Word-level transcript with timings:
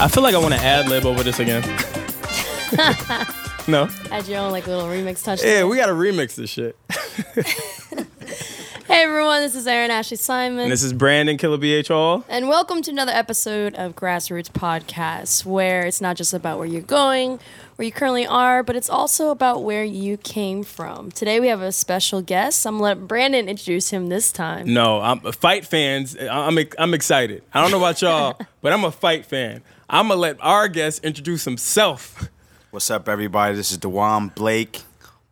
I 0.00 0.08
feel 0.08 0.22
like 0.22 0.34
I 0.34 0.38
want 0.38 0.54
to 0.54 0.60
ad 0.60 0.88
lib 0.88 1.04
over 1.04 1.22
this 1.22 1.40
again. 1.40 1.60
no. 3.68 3.86
Add 4.10 4.26
your 4.28 4.38
own 4.38 4.50
like 4.50 4.66
little 4.66 4.86
remix 4.86 5.22
touch. 5.22 5.44
Yeah, 5.44 5.64
we 5.64 5.76
got 5.76 5.86
to 5.86 5.92
remix 5.92 6.36
this 6.36 6.48
shit. 6.48 6.74
Hey 8.90 9.04
everyone, 9.04 9.40
this 9.40 9.54
is 9.54 9.68
Erin 9.68 9.92
Ashley 9.92 10.16
Simon. 10.16 10.58
And 10.64 10.72
this 10.72 10.82
is 10.82 10.92
Brandon 10.92 11.36
Killer 11.36 11.58
BH 11.58 11.86
Hall. 11.86 12.24
and 12.28 12.48
welcome 12.48 12.82
to 12.82 12.90
another 12.90 13.12
episode 13.12 13.76
of 13.76 13.94
Grass 13.94 14.32
Routes 14.32 14.48
Podcast, 14.48 15.44
where 15.46 15.86
it's 15.86 16.00
not 16.00 16.16
just 16.16 16.34
about 16.34 16.58
where 16.58 16.66
you're 16.66 16.82
going, 16.82 17.38
where 17.76 17.86
you 17.86 17.92
currently 17.92 18.26
are, 18.26 18.64
but 18.64 18.74
it's 18.74 18.90
also 18.90 19.30
about 19.30 19.62
where 19.62 19.84
you 19.84 20.16
came 20.16 20.64
from. 20.64 21.12
Today 21.12 21.38
we 21.38 21.46
have 21.46 21.60
a 21.60 21.70
special 21.70 22.20
guest. 22.20 22.66
I'm 22.66 22.74
gonna 22.74 22.82
let 22.82 23.06
Brandon 23.06 23.48
introduce 23.48 23.90
him 23.90 24.08
this 24.08 24.32
time. 24.32 24.74
No, 24.74 25.00
I'm 25.00 25.24
a 25.24 25.30
fight 25.30 25.64
fans. 25.64 26.16
I'm 26.16 26.58
I'm 26.76 26.92
excited. 26.92 27.44
I 27.54 27.62
don't 27.62 27.70
know 27.70 27.78
about 27.78 28.02
y'all, 28.02 28.40
but 28.60 28.72
I'm 28.72 28.82
a 28.82 28.90
fight 28.90 29.24
fan. 29.24 29.62
I'm 29.92 30.06
gonna 30.06 30.20
let 30.20 30.36
our 30.40 30.68
guest 30.68 31.04
introduce 31.04 31.44
himself. 31.44 32.28
What's 32.70 32.92
up, 32.92 33.08
everybody? 33.08 33.56
This 33.56 33.72
is 33.72 33.78
DeJuan 33.78 34.32
Blake, 34.36 34.82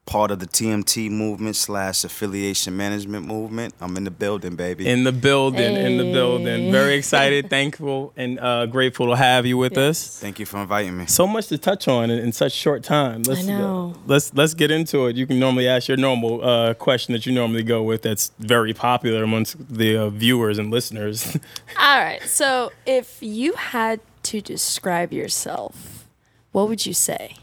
part 0.04 0.32
of 0.32 0.40
the 0.40 0.46
TMT 0.46 1.12
movement 1.12 1.54
slash 1.54 2.02
affiliation 2.02 2.76
management 2.76 3.24
movement. 3.24 3.74
I'm 3.80 3.96
in 3.96 4.02
the 4.02 4.10
building, 4.10 4.56
baby. 4.56 4.88
In 4.88 5.04
the 5.04 5.12
building, 5.12 5.76
in 5.76 5.96
the 5.98 6.12
building. 6.12 6.72
Very 6.72 6.94
excited, 6.94 7.48
thankful, 7.50 8.12
and 8.16 8.40
uh, 8.40 8.66
grateful 8.66 9.06
to 9.06 9.14
have 9.14 9.46
you 9.46 9.56
with 9.56 9.78
us. 9.78 10.18
Thank 10.18 10.40
you 10.40 10.44
for 10.44 10.60
inviting 10.60 10.98
me. 10.98 11.06
So 11.06 11.28
much 11.28 11.46
to 11.48 11.58
touch 11.58 11.86
on 11.86 12.10
in, 12.10 12.18
in 12.18 12.32
such 12.32 12.50
short 12.50 12.82
time. 12.82 13.22
Let's, 13.22 13.46
know. 13.46 13.94
let's 14.06 14.34
let's 14.34 14.54
get 14.54 14.72
into 14.72 15.06
it. 15.06 15.14
You 15.14 15.28
can 15.28 15.38
normally 15.38 15.68
ask 15.68 15.86
your 15.86 15.98
normal 15.98 16.44
uh, 16.44 16.74
question 16.74 17.12
that 17.12 17.26
you 17.26 17.32
normally 17.32 17.62
go 17.62 17.84
with. 17.84 18.02
That's 18.02 18.32
very 18.40 18.74
popular 18.74 19.22
amongst 19.22 19.72
the 19.72 19.96
uh, 19.96 20.10
viewers 20.10 20.58
and 20.58 20.72
listeners. 20.72 21.36
All 21.78 22.00
right, 22.00 22.20
so 22.24 22.72
if 22.86 23.22
you 23.22 23.52
had 23.52 24.00
to 24.28 24.40
describe 24.42 25.12
yourself, 25.12 26.06
what 26.52 26.68
would 26.68 26.84
you 26.84 26.92
say? 26.94 27.36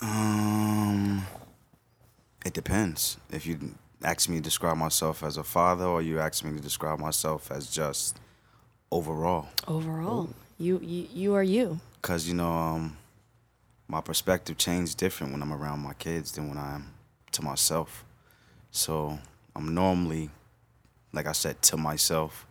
Um, 0.00 1.26
it 2.46 2.52
depends. 2.54 3.18
If 3.30 3.46
you 3.46 3.74
ask 4.02 4.28
me 4.28 4.36
to 4.36 4.42
describe 4.42 4.76
myself 4.78 5.22
as 5.22 5.36
a 5.36 5.44
father, 5.44 5.84
or 5.84 6.00
you 6.02 6.18
ask 6.20 6.42
me 6.44 6.56
to 6.56 6.60
describe 6.62 6.98
myself 6.98 7.50
as 7.50 7.70
just 7.70 8.18
overall, 8.90 9.48
Overall, 9.68 10.30
you, 10.58 10.78
you 10.82 11.08
you 11.12 11.34
are 11.34 11.42
you. 11.42 11.78
because 12.00 12.26
you 12.28 12.34
know, 12.34 12.52
um, 12.52 12.96
my 13.86 14.00
perspective 14.00 14.56
changed 14.56 14.96
different 14.96 15.32
when 15.32 15.42
I'm 15.42 15.52
around 15.52 15.80
my 15.80 15.94
kids 15.94 16.32
than 16.32 16.48
when 16.48 16.58
I'm 16.58 16.86
to 17.32 17.42
myself. 17.42 18.04
So 18.70 19.18
I'm 19.54 19.74
normally, 19.74 20.30
like 21.12 21.26
I 21.26 21.32
said, 21.32 21.60
to 21.62 21.76
myself. 21.76 22.46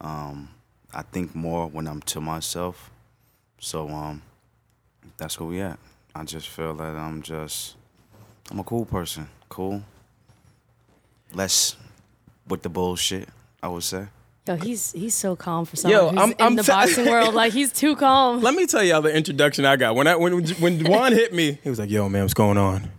Um, 0.00 0.50
I 0.94 1.02
think 1.02 1.34
more 1.34 1.66
when 1.66 1.88
I'm 1.88 2.00
to 2.02 2.20
myself. 2.20 2.90
So 3.62 3.88
um, 3.88 4.22
that's 5.16 5.38
where 5.38 5.48
we 5.48 5.60
at. 5.60 5.78
I 6.16 6.24
just 6.24 6.48
feel 6.48 6.74
that 6.74 6.96
I'm 6.96 7.22
just, 7.22 7.76
I'm 8.50 8.58
a 8.58 8.64
cool 8.64 8.84
person. 8.84 9.28
Cool. 9.48 9.82
Less 11.32 11.76
with 12.48 12.62
the 12.62 12.68
bullshit, 12.68 13.28
I 13.62 13.68
would 13.68 13.84
say. 13.84 14.08
Yo, 14.48 14.56
he's 14.56 14.90
he's 14.90 15.14
so 15.14 15.36
calm 15.36 15.64
for 15.64 15.76
someone 15.76 16.00
Yo, 16.00 16.08
who's 16.10 16.18
I'm- 16.18 16.30
in 16.32 16.36
I'm 16.40 16.56
the 16.56 16.64
t- 16.64 16.72
boxing 16.72 17.06
world. 17.06 17.32
Like 17.34 17.52
he's 17.52 17.72
too 17.72 17.94
calm. 17.94 18.40
Let 18.42 18.54
me 18.54 18.66
tell 18.66 18.82
y'all 18.82 19.00
the 19.00 19.14
introduction 19.14 19.64
I 19.64 19.76
got. 19.76 19.94
When 19.94 20.08
I 20.08 20.16
when 20.16 20.32
when 20.56 20.80
DeJuan 20.80 21.12
hit 21.12 21.32
me, 21.32 21.60
he 21.62 21.70
was 21.70 21.78
like, 21.78 21.88
"Yo, 21.88 22.08
man, 22.08 22.22
what's 22.22 22.34
going 22.34 22.58
on? 22.58 22.90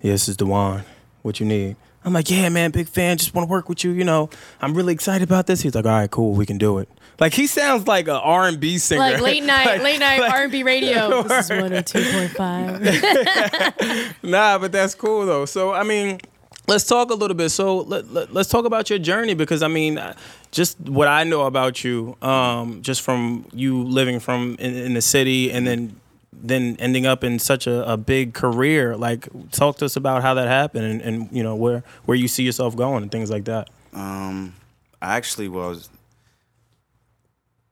Yeah, 0.00 0.12
this 0.12 0.28
is 0.28 0.36
DeJuan. 0.36 0.82
What 1.22 1.38
you 1.38 1.46
need?" 1.46 1.76
I'm 2.04 2.12
like, 2.12 2.30
"Yeah, 2.30 2.48
man, 2.48 2.70
big 2.70 2.88
fan. 2.88 3.18
Just 3.18 3.34
want 3.34 3.46
to 3.46 3.50
work 3.50 3.68
with 3.68 3.84
you. 3.84 3.90
You 3.90 4.04
know, 4.04 4.30
I'm 4.60 4.74
really 4.74 4.92
excited 4.94 5.22
about 5.28 5.46
this." 5.46 5.60
He's 5.60 5.74
like, 5.74 5.84
"All 5.84 5.90
right, 5.92 6.10
cool, 6.10 6.32
we 6.32 6.46
can 6.46 6.58
do 6.58 6.78
it." 6.78 6.88
Like 7.18 7.34
he 7.34 7.46
sounds 7.46 7.86
like 7.86 8.08
a 8.08 8.18
R&B 8.18 8.78
singer. 8.78 9.00
like 9.00 9.20
late 9.20 9.42
night, 9.44 9.66
Like- 9.66 9.82
late 9.82 10.00
night 10.00 10.20
like- 10.20 10.32
R&B 10.32 10.62
radio. 10.62 11.22
This 11.28 11.44
is 11.44 11.50
one 11.50 11.60
hundred 11.60 11.86
two 11.86 12.02
point 12.12 12.30
five. 12.30 12.80
Nah, 14.22 14.58
but 14.58 14.72
that's 14.72 14.94
cool 14.94 15.26
though. 15.26 15.44
So 15.44 15.72
I 15.74 15.82
mean, 15.82 16.18
let's 16.66 16.84
talk 16.86 17.10
a 17.10 17.14
little 17.14 17.36
bit. 17.36 17.50
So 17.50 17.78
let, 17.80 18.10
let, 18.10 18.34
us 18.34 18.48
talk 18.48 18.64
about 18.64 18.88
your 18.88 18.98
journey 18.98 19.34
because 19.34 19.62
I 19.62 19.68
mean, 19.68 19.98
uh, 19.98 20.14
just 20.50 20.80
what 20.80 21.08
I 21.08 21.24
know 21.24 21.42
about 21.42 21.84
you, 21.84 22.16
um, 22.22 22.80
just 22.80 23.02
from 23.02 23.44
you 23.52 23.82
living 23.82 24.18
from 24.20 24.56
in, 24.58 24.74
in 24.74 24.94
the 24.94 25.02
city 25.02 25.52
and 25.52 25.66
then 25.66 25.99
then 26.42 26.76
ending 26.78 27.06
up 27.06 27.22
in 27.24 27.38
such 27.38 27.66
a, 27.66 27.90
a 27.90 27.96
big 27.96 28.34
career. 28.34 28.96
Like, 28.96 29.28
talk 29.52 29.76
to 29.78 29.84
us 29.84 29.96
about 29.96 30.22
how 30.22 30.34
that 30.34 30.48
happened 30.48 30.84
and, 30.84 31.00
and 31.02 31.28
you 31.32 31.42
know 31.42 31.54
where 31.54 31.82
where 32.04 32.16
you 32.16 32.28
see 32.28 32.42
yourself 32.44 32.76
going 32.76 33.02
and 33.02 33.10
things 33.12 33.30
like 33.30 33.44
that. 33.44 33.68
Um, 33.92 34.54
I 35.02 35.16
actually 35.16 35.48
was. 35.48 35.88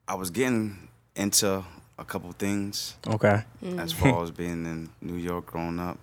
I 0.07 0.15
was 0.15 0.31
getting 0.31 0.89
into 1.17 1.65
a 1.99 2.05
couple 2.05 2.33
things 2.33 2.95
Okay. 3.07 3.43
as 3.77 3.93
far 3.93 4.23
as 4.23 4.31
being 4.31 4.65
in 4.65 4.89
New 5.03 5.17
York 5.17 5.47
growing 5.47 5.79
up, 5.79 5.99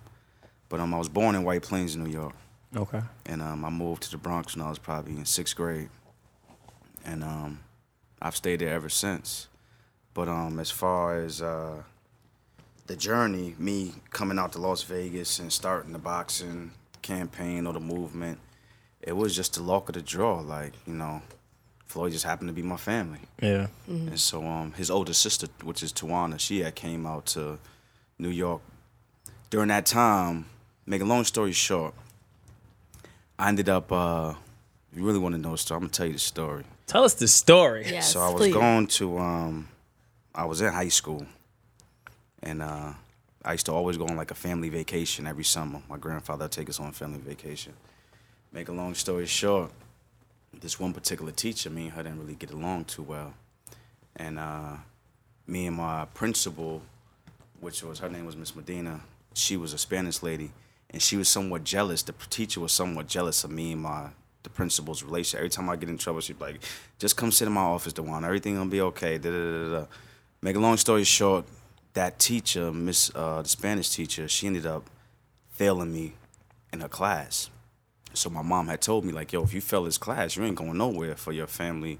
but 0.68 0.78
um, 0.78 0.94
I 0.94 0.98
was 0.98 1.08
born 1.08 1.34
in 1.34 1.42
White 1.42 1.62
Plains, 1.62 1.96
New 1.96 2.08
York, 2.10 2.34
Okay. 2.76 3.00
and 3.24 3.42
um, 3.42 3.64
I 3.64 3.70
moved 3.70 4.04
to 4.04 4.10
the 4.10 4.18
Bronx 4.18 4.54
when 4.56 4.64
I 4.64 4.68
was 4.68 4.78
probably 4.78 5.16
in 5.16 5.24
sixth 5.24 5.56
grade, 5.56 5.88
and 7.04 7.24
um, 7.24 7.60
I've 8.22 8.36
stayed 8.36 8.60
there 8.60 8.72
ever 8.74 8.88
since. 8.88 9.48
But 10.14 10.28
um, 10.28 10.60
as 10.60 10.70
far 10.70 11.18
as 11.18 11.42
uh, 11.42 11.82
the 12.86 12.96
journey, 12.96 13.54
me 13.58 13.94
coming 14.10 14.38
out 14.38 14.52
to 14.52 14.58
Las 14.58 14.82
Vegas 14.84 15.38
and 15.38 15.52
starting 15.52 15.92
the 15.92 15.98
boxing 15.98 16.72
campaign 17.02 17.66
or 17.66 17.72
the 17.72 17.80
movement, 17.80 18.38
it 19.00 19.16
was 19.16 19.34
just 19.34 19.54
the 19.54 19.62
luck 19.62 19.88
of 19.88 19.94
the 19.94 20.02
draw. 20.02 20.40
Like 20.40 20.72
you 20.86 20.94
know, 20.94 21.22
Floyd 21.86 22.12
just 22.12 22.24
happened 22.24 22.48
to 22.48 22.54
be 22.54 22.62
my 22.62 22.76
family. 22.76 23.20
Yeah. 23.40 23.68
And 23.86 24.18
so 24.18 24.44
um, 24.44 24.72
his 24.72 24.90
older 24.90 25.12
sister, 25.12 25.46
which 25.62 25.82
is 25.82 25.92
Tawana, 25.92 26.38
she 26.38 26.60
had 26.60 26.74
came 26.74 27.06
out 27.06 27.26
to 27.26 27.58
New 28.18 28.30
York. 28.30 28.60
During 29.50 29.68
that 29.68 29.86
time, 29.86 30.46
make 30.84 31.00
a 31.00 31.04
long 31.04 31.24
story 31.24 31.52
short, 31.52 31.94
I 33.38 33.48
ended 33.48 33.68
up, 33.68 33.92
uh, 33.92 34.34
if 34.90 34.98
you 34.98 35.04
really 35.04 35.18
want 35.18 35.34
to 35.34 35.40
know 35.40 35.52
the 35.52 35.58
story, 35.58 35.76
I'm 35.76 35.82
going 35.82 35.90
to 35.90 35.96
tell 35.96 36.06
you 36.06 36.14
the 36.14 36.18
story. 36.18 36.64
Tell 36.86 37.04
us 37.04 37.14
the 37.14 37.28
story. 37.28 37.84
Yes, 37.86 38.12
so 38.12 38.20
I 38.20 38.30
was 38.30 38.42
please. 38.42 38.54
going 38.54 38.86
to, 38.88 39.18
um, 39.18 39.68
I 40.34 40.44
was 40.44 40.60
in 40.60 40.72
high 40.72 40.88
school. 40.88 41.26
And 42.46 42.62
uh, 42.62 42.92
I 43.44 43.52
used 43.52 43.66
to 43.66 43.72
always 43.72 43.96
go 43.96 44.06
on 44.06 44.16
like 44.16 44.30
a 44.30 44.36
family 44.36 44.68
vacation 44.68 45.26
every 45.26 45.42
summer. 45.42 45.82
My 45.88 45.96
grandfather 45.96 46.44
would 46.44 46.52
take 46.52 46.68
us 46.68 46.78
on 46.78 46.92
family 46.92 47.18
vacation. 47.18 47.72
Make 48.52 48.68
a 48.68 48.72
long 48.72 48.94
story 48.94 49.26
short, 49.26 49.72
this 50.60 50.78
one 50.78 50.92
particular 50.92 51.32
teacher, 51.32 51.70
me 51.70 51.86
and 51.86 51.92
her 51.94 52.04
didn't 52.04 52.20
really 52.20 52.36
get 52.36 52.52
along 52.52 52.84
too 52.84 53.02
well. 53.02 53.34
And 54.14 54.38
uh, 54.38 54.76
me 55.48 55.66
and 55.66 55.76
my 55.76 56.04
principal, 56.14 56.82
which 57.58 57.82
was 57.82 57.98
her 57.98 58.08
name 58.08 58.26
was 58.26 58.36
Miss 58.36 58.54
Medina, 58.54 59.00
she 59.34 59.56
was 59.56 59.72
a 59.72 59.78
Spanish 59.78 60.22
lady, 60.22 60.52
and 60.90 61.02
she 61.02 61.16
was 61.16 61.28
somewhat 61.28 61.64
jealous. 61.64 62.04
The 62.04 62.14
teacher 62.30 62.60
was 62.60 62.70
somewhat 62.70 63.08
jealous 63.08 63.42
of 63.42 63.50
me 63.50 63.72
and 63.72 63.82
my 63.82 64.10
the 64.44 64.50
principal's 64.50 65.02
relation. 65.02 65.38
Every 65.38 65.50
time 65.50 65.68
I 65.68 65.74
get 65.74 65.88
in 65.88 65.98
trouble, 65.98 66.20
she'd 66.20 66.38
be 66.38 66.44
like, 66.44 66.62
"Just 67.00 67.16
come 67.16 67.32
sit 67.32 67.48
in 67.48 67.52
my 67.52 67.62
office, 67.62 67.92
DeJuan. 67.92 68.24
Everything 68.24 68.54
gonna 68.54 68.70
be 68.70 68.80
okay." 68.82 69.18
Da, 69.18 69.30
da, 69.30 69.40
da, 69.40 69.80
da. 69.80 69.86
Make 70.40 70.54
a 70.54 70.60
long 70.60 70.76
story 70.76 71.02
short, 71.02 71.44
that 71.96 72.18
teacher, 72.18 72.72
Miss 72.72 73.10
uh, 73.14 73.42
the 73.42 73.48
Spanish 73.48 73.88
teacher, 73.90 74.28
she 74.28 74.46
ended 74.46 74.66
up 74.66 74.84
failing 75.50 75.92
me 75.92 76.12
in 76.72 76.80
her 76.80 76.88
class. 76.88 77.50
So 78.12 78.30
my 78.30 78.42
mom 78.42 78.68
had 78.68 78.80
told 78.80 79.04
me 79.04 79.12
like, 79.12 79.32
"Yo, 79.32 79.42
if 79.42 79.52
you 79.52 79.60
fail 79.60 79.84
this 79.84 79.98
class, 79.98 80.36
you 80.36 80.44
ain't 80.44 80.56
going 80.56 80.76
nowhere 80.76 81.16
for 81.16 81.32
your 81.32 81.46
family, 81.46 81.98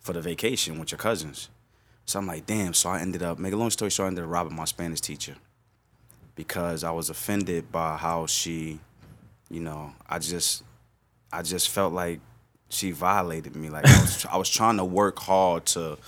for 0.00 0.12
the 0.12 0.20
vacation 0.20 0.78
with 0.78 0.92
your 0.92 0.98
cousins." 0.98 1.50
So 2.06 2.18
I'm 2.18 2.26
like, 2.26 2.46
"Damn!" 2.46 2.74
So 2.74 2.90
I 2.90 3.00
ended 3.00 3.22
up, 3.22 3.38
make 3.38 3.52
a 3.52 3.56
long 3.56 3.70
story 3.70 3.90
short, 3.90 4.06
I 4.06 4.08
ended 4.08 4.24
up 4.24 4.30
robbing 4.30 4.56
my 4.56 4.64
Spanish 4.64 5.00
teacher 5.00 5.34
because 6.36 6.84
I 6.84 6.92
was 6.92 7.10
offended 7.10 7.72
by 7.72 7.96
how 7.96 8.26
she, 8.26 8.78
you 9.50 9.60
know, 9.60 9.94
I 10.08 10.20
just, 10.20 10.62
I 11.32 11.42
just 11.42 11.68
felt 11.68 11.92
like 11.92 12.20
she 12.68 12.92
violated 12.92 13.56
me. 13.56 13.68
Like 13.68 13.86
I 13.86 14.00
was, 14.00 14.26
I 14.26 14.36
was 14.36 14.48
trying 14.48 14.76
to 14.76 14.84
work 14.84 15.18
hard 15.18 15.66
to 15.66 15.98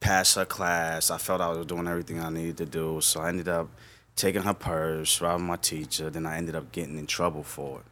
pass 0.00 0.34
her 0.34 0.44
class. 0.44 1.10
I 1.10 1.18
felt 1.18 1.40
I 1.40 1.48
was 1.48 1.66
doing 1.66 1.88
everything 1.88 2.20
I 2.20 2.30
needed 2.30 2.56
to 2.58 2.66
do. 2.66 3.00
So 3.00 3.20
I 3.20 3.28
ended 3.28 3.48
up 3.48 3.68
taking 4.16 4.42
her 4.42 4.54
purse, 4.54 5.20
robbing 5.20 5.46
my 5.46 5.56
teacher. 5.56 6.10
Then 6.10 6.26
I 6.26 6.36
ended 6.36 6.54
up 6.54 6.72
getting 6.72 6.98
in 6.98 7.06
trouble 7.06 7.42
for 7.42 7.80
it. 7.80 7.86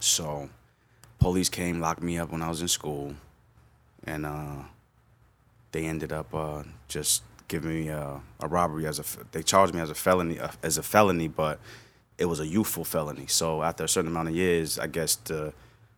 So 0.00 0.50
police 1.18 1.48
came, 1.48 1.80
locked 1.80 2.02
me 2.02 2.18
up 2.18 2.30
when 2.30 2.42
I 2.42 2.48
was 2.48 2.60
in 2.60 2.68
school. 2.68 3.14
And 4.04 4.26
uh, 4.26 4.64
they 5.72 5.86
ended 5.86 6.12
up 6.12 6.34
uh, 6.34 6.62
just 6.88 7.22
giving 7.48 7.70
me 7.70 7.88
a, 7.88 8.20
a 8.40 8.48
robbery 8.48 8.86
as 8.86 8.98
a, 8.98 9.04
They 9.32 9.42
charged 9.42 9.74
me 9.74 9.80
as 9.80 9.90
a 9.90 9.94
felony 9.94 10.38
uh, 10.38 10.50
as 10.62 10.78
a 10.78 10.82
felony, 10.82 11.28
but 11.28 11.58
it 12.18 12.26
was 12.26 12.40
a 12.40 12.46
youthful 12.46 12.84
felony. 12.84 13.26
So 13.26 13.62
after 13.62 13.84
a 13.84 13.88
certain 13.88 14.10
amount 14.10 14.28
of 14.28 14.34
years, 14.34 14.78
I 14.78 14.86
guess 14.86 15.16
the 15.16 15.52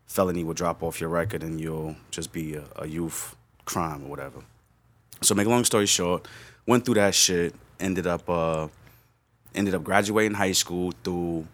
felony 0.07 0.45
will 0.45 0.55
drop 0.55 0.83
off 0.83 1.01
your 1.01 1.11
record 1.11 1.43
and 1.43 1.61
you'll 1.61 1.97
just 2.11 2.33
be 2.33 2.55
a, 2.55 2.65
a 2.77 2.87
youth 2.87 3.37
crime 3.65 4.05
or 4.05 4.09
whatever. 4.09 4.43
So 5.27 5.35
make 5.35 5.47
a 5.49 5.51
long 5.51 5.65
story 5.65 5.87
short, 5.87 6.29
went 6.67 6.85
through 6.85 6.95
that 6.95 7.15
shit. 7.15 7.53
Ended 7.81 8.07
up 8.07 8.29
uh, 8.31 8.69
ended 9.57 9.75
up 9.75 9.83
graduating 9.83 10.35
high 10.35 10.53
school 10.53 10.93
through. 11.03 11.47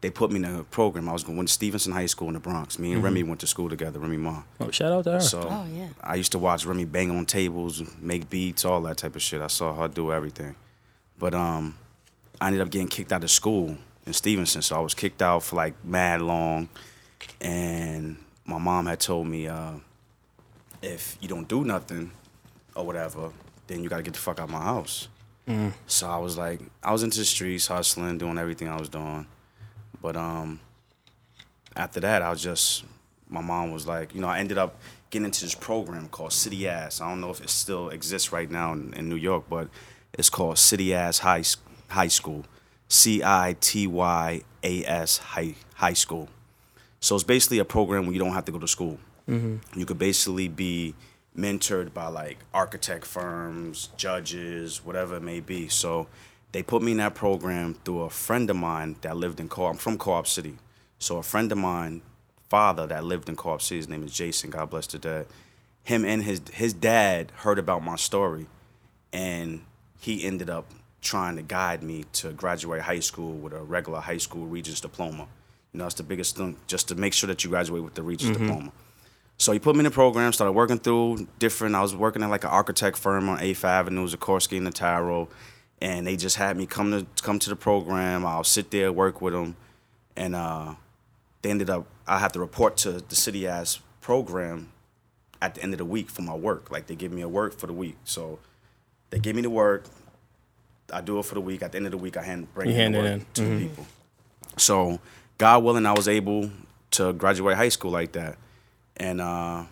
They 0.00 0.08
put 0.08 0.30
me 0.30 0.36
in 0.36 0.44
a 0.46 0.64
program. 0.64 1.06
I 1.10 1.12
was 1.12 1.22
going 1.22 1.44
to 1.44 1.52
Stevenson 1.52 1.92
High 1.92 2.06
School 2.06 2.28
in 2.28 2.34
the 2.34 2.40
Bronx. 2.40 2.78
Me 2.78 2.92
and 2.94 3.02
Remy 3.04 3.22
went 3.24 3.40
to 3.40 3.46
school 3.46 3.68
together. 3.68 3.98
Remy 3.98 4.16
Ma. 4.16 4.42
Oh, 4.58 4.70
shout 4.70 4.90
out 4.92 5.04
to 5.04 5.12
her. 5.12 5.20
So 5.20 5.40
Oh, 5.42 5.66
yeah. 5.70 5.88
I 6.02 6.14
used 6.14 6.32
to 6.32 6.38
watch 6.38 6.64
Remy 6.64 6.86
bang 6.86 7.10
on 7.10 7.26
tables, 7.26 7.82
make 8.00 8.30
beats, 8.30 8.64
all 8.64 8.80
that 8.82 8.96
type 8.96 9.14
of 9.14 9.20
shit. 9.20 9.42
I 9.42 9.48
saw 9.48 9.74
her 9.74 9.88
do 9.88 10.10
everything. 10.10 10.54
But 11.18 11.34
um, 11.34 11.76
I 12.40 12.46
ended 12.46 12.62
up 12.62 12.70
getting 12.70 12.88
kicked 12.88 13.12
out 13.12 13.22
of 13.22 13.30
school 13.30 13.76
in 14.06 14.14
Stevenson. 14.14 14.62
So 14.62 14.76
I 14.76 14.80
was 14.80 14.94
kicked 14.94 15.20
out 15.20 15.42
for 15.42 15.56
like 15.56 15.74
mad 15.84 16.22
long. 16.22 16.70
And 17.42 18.16
my 18.46 18.56
mom 18.56 18.86
had 18.86 19.00
told 19.00 19.26
me, 19.26 19.46
uh, 19.48 19.72
if 20.80 21.18
you 21.20 21.28
don't 21.28 21.46
do 21.46 21.62
nothing 21.62 22.12
or 22.80 22.86
whatever, 22.86 23.30
then 23.66 23.82
you 23.82 23.88
gotta 23.88 24.02
get 24.02 24.14
the 24.14 24.20
fuck 24.20 24.38
out 24.40 24.44
of 24.44 24.50
my 24.50 24.62
house. 24.62 25.08
So 25.86 26.08
I 26.08 26.18
was 26.18 26.36
like, 26.38 26.60
I 26.82 26.92
was 26.92 27.02
into 27.02 27.18
the 27.18 27.24
streets, 27.24 27.66
hustling, 27.66 28.18
doing 28.18 28.38
everything 28.38 28.68
I 28.68 28.78
was 28.78 28.88
doing. 28.88 29.26
But 30.00 30.16
um, 30.16 30.60
after 31.74 32.00
that, 32.00 32.22
I 32.22 32.30
was 32.30 32.42
just, 32.42 32.84
my 33.28 33.40
mom 33.40 33.72
was 33.72 33.86
like, 33.86 34.14
you 34.14 34.20
know, 34.20 34.28
I 34.28 34.38
ended 34.38 34.58
up 34.58 34.76
getting 35.10 35.26
into 35.26 35.42
this 35.42 35.54
program 35.54 36.08
called 36.08 36.32
City-As. 36.32 37.00
I 37.00 37.08
don't 37.08 37.20
know 37.20 37.30
if 37.30 37.40
it 37.40 37.50
still 37.50 37.88
exists 37.88 38.32
right 38.32 38.48
now 38.50 38.72
in, 38.74 38.94
in 38.94 39.08
New 39.08 39.16
York, 39.16 39.44
but 39.50 39.68
it's 40.12 40.30
called 40.30 40.56
City-As 40.58 41.18
High 41.18 41.42
High 41.88 42.08
School, 42.08 42.44
C 42.88 43.20
I 43.24 43.56
T 43.60 43.88
Y 43.88 44.42
A 44.62 44.84
S 44.84 45.18
High 45.18 45.54
High 45.74 45.94
School. 45.94 46.28
So 47.00 47.16
it's 47.16 47.24
basically 47.24 47.58
a 47.58 47.64
program 47.64 48.06
where 48.06 48.12
you 48.12 48.20
don't 48.20 48.34
have 48.34 48.44
to 48.44 48.52
go 48.52 48.58
to 48.60 48.68
school. 48.68 48.98
You 49.76 49.86
could 49.86 49.98
basically 49.98 50.46
be 50.48 50.94
mentored 51.36 51.94
by 51.94 52.08
like 52.08 52.38
architect 52.52 53.06
firms, 53.06 53.88
judges, 53.96 54.84
whatever 54.84 55.16
it 55.16 55.22
may 55.22 55.40
be. 55.40 55.68
So 55.68 56.08
they 56.52 56.62
put 56.62 56.82
me 56.82 56.92
in 56.92 56.98
that 56.98 57.14
program 57.14 57.74
through 57.84 58.02
a 58.02 58.10
friend 58.10 58.50
of 58.50 58.56
mine 58.56 58.96
that 59.02 59.16
lived 59.16 59.40
in 59.40 59.48
Co. 59.48 59.66
I'm 59.66 59.76
from 59.76 59.98
Co-op 59.98 60.26
City. 60.26 60.56
So 60.98 61.18
a 61.18 61.22
friend 61.22 61.50
of 61.52 61.58
mine, 61.58 62.02
father 62.48 62.86
that 62.88 63.04
lived 63.04 63.28
in 63.28 63.36
Co-op 63.36 63.62
City, 63.62 63.76
his 63.78 63.88
name 63.88 64.02
is 64.02 64.12
Jason. 64.12 64.50
God 64.50 64.70
bless 64.70 64.86
the 64.86 64.98
dad. 64.98 65.26
Him 65.82 66.04
and 66.04 66.22
his 66.22 66.42
his 66.52 66.74
dad 66.74 67.32
heard 67.36 67.58
about 67.58 67.82
my 67.82 67.96
story, 67.96 68.46
and 69.12 69.62
he 69.98 70.24
ended 70.24 70.50
up 70.50 70.66
trying 71.00 71.36
to 71.36 71.42
guide 71.42 71.82
me 71.82 72.04
to 72.12 72.32
graduate 72.32 72.82
high 72.82 73.00
school 73.00 73.32
with 73.32 73.54
a 73.54 73.62
regular 73.62 74.00
high 74.00 74.18
school 74.18 74.46
Regents 74.46 74.80
diploma. 74.80 75.26
You 75.72 75.78
know, 75.78 75.84
that's 75.84 75.94
the 75.94 76.02
biggest 76.02 76.36
thing, 76.36 76.56
just 76.66 76.88
to 76.88 76.94
make 76.94 77.14
sure 77.14 77.28
that 77.28 77.44
you 77.44 77.50
graduate 77.50 77.82
with 77.82 77.94
the 77.94 78.02
Regents 78.02 78.36
mm-hmm. 78.36 78.46
diploma. 78.46 78.72
So 79.40 79.52
he 79.52 79.58
put 79.58 79.74
me 79.74 79.80
in 79.80 79.84
the 79.84 79.90
program, 79.90 80.34
started 80.34 80.52
working 80.52 80.78
through 80.78 81.26
different. 81.38 81.74
I 81.74 81.80
was 81.80 81.96
working 81.96 82.22
at 82.22 82.28
like 82.28 82.44
an 82.44 82.50
architect 82.50 82.98
firm 82.98 83.26
on 83.30 83.38
8th 83.38 83.64
Avenue, 83.64 84.06
Sikorsky 84.06 84.58
and 84.58 84.66
Nataro, 84.68 85.28
and 85.80 86.06
they 86.06 86.14
just 86.16 86.36
had 86.36 86.58
me 86.58 86.66
come 86.66 86.90
to 86.90 87.06
come 87.22 87.38
to 87.38 87.48
the 87.48 87.56
program. 87.56 88.26
I'll 88.26 88.44
sit 88.44 88.70
there, 88.70 88.92
work 88.92 89.22
with 89.22 89.32
them, 89.32 89.56
and 90.14 90.36
uh, 90.36 90.74
they 91.40 91.48
ended 91.48 91.70
up. 91.70 91.86
I 92.06 92.18
have 92.18 92.32
to 92.32 92.38
report 92.38 92.76
to 92.78 93.00
the 93.00 93.16
city 93.16 93.48
as 93.48 93.80
program 94.02 94.72
at 95.40 95.54
the 95.54 95.62
end 95.62 95.72
of 95.72 95.78
the 95.78 95.86
week 95.86 96.10
for 96.10 96.20
my 96.20 96.34
work. 96.34 96.70
Like 96.70 96.86
they 96.86 96.94
give 96.94 97.10
me 97.10 97.22
a 97.22 97.28
work 97.28 97.58
for 97.58 97.66
the 97.66 97.72
week, 97.72 97.96
so 98.04 98.40
they 99.08 99.18
give 99.18 99.34
me 99.34 99.40
the 99.40 99.48
work. 99.48 99.86
I 100.92 101.00
do 101.00 101.18
it 101.18 101.24
for 101.24 101.34
the 101.34 101.40
week. 101.40 101.62
At 101.62 101.72
the 101.72 101.78
end 101.78 101.86
of 101.86 101.92
the 101.92 101.98
week, 101.98 102.18
I 102.18 102.22
hand 102.22 102.52
bring 102.52 102.68
You 102.68 102.74
hand 102.74 102.94
it 102.94 103.04
in. 103.06 103.26
to 103.34 103.42
the 103.42 103.68
people. 103.68 103.86
So, 104.58 105.00
God 105.38 105.64
willing, 105.64 105.86
I 105.86 105.92
was 105.92 106.08
able 106.08 106.50
to 106.90 107.14
graduate 107.14 107.56
high 107.56 107.68
school 107.70 107.92
like 107.92 108.12
that, 108.12 108.36
and 109.00 109.20
uh, 109.20 109.64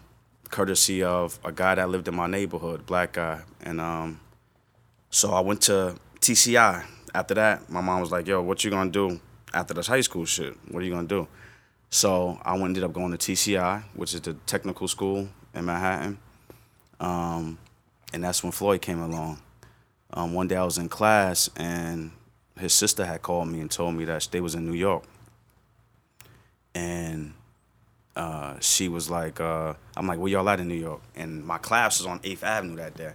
courtesy 0.51 1.03
of 1.03 1.39
a 1.45 1.53
guy 1.53 1.75
that 1.75 1.89
lived 1.91 2.09
in 2.09 2.17
my 2.17 2.27
neighborhood, 2.27 2.87
black 2.87 3.13
guy, 3.13 3.43
and 3.61 3.81
um, 3.81 4.21
so 5.11 5.33
I 5.33 5.41
went 5.41 5.61
to 5.63 5.97
TCI. 6.21 6.85
After 7.15 7.35
that, 7.35 7.71
my 7.71 7.83
mom 7.83 8.01
was 8.01 8.11
like, 8.11 8.27
"Yo, 8.27 8.43
what 8.43 8.65
you 8.65 8.71
gonna 8.71 8.91
do 8.91 9.21
after 9.53 9.75
this 9.75 9.87
high 9.87 10.01
school 10.01 10.25
shit? 10.25 10.57
What 10.69 10.83
are 10.83 10.87
you 10.87 10.93
gonna 10.93 11.07
do?" 11.07 11.29
So 11.91 12.39
I 12.43 12.57
ended 12.59 12.83
up 12.83 12.93
going 12.93 13.17
to 13.17 13.19
TCI, 13.19 13.85
which 13.95 14.15
is 14.15 14.23
the 14.23 14.35
technical 14.47 14.89
school 14.89 15.29
in 15.55 15.65
Manhattan, 15.67 16.19
um, 16.99 17.59
and 18.13 18.25
that's 18.25 18.43
when 18.43 18.53
Floyd 18.53 18.81
came 18.81 19.01
along. 19.01 19.41
Um, 20.11 20.33
one 20.33 20.49
day 20.49 20.57
I 20.57 20.65
was 20.65 20.79
in 20.79 20.89
class 20.89 21.51
and 21.55 22.13
his 22.59 22.73
sister 22.73 23.05
had 23.05 23.21
called 23.21 23.49
me 23.49 23.61
and 23.61 23.71
told 23.71 23.95
me 23.95 24.07
that 24.07 24.27
they 24.31 24.41
was 24.41 24.55
in 24.55 24.67
New 24.67 24.75
York. 24.75 25.05
And 26.75 27.35
uh, 28.19 28.59
she 28.61 28.89
was 28.89 29.09
like, 29.09 29.41
uh, 29.41 29.73
I'm 29.97 30.07
like, 30.07 30.19
where 30.19 30.31
y'all 30.31 30.49
at 30.49 30.59
in 30.61 30.69
New 30.69 30.75
York? 30.75 31.01
And 31.17 31.45
my 31.47 31.57
class 31.59 31.99
was 32.01 32.07
on 32.07 32.19
8th 32.21 32.43
Avenue 32.43 32.77
that 32.77 32.95
day. 32.97 33.13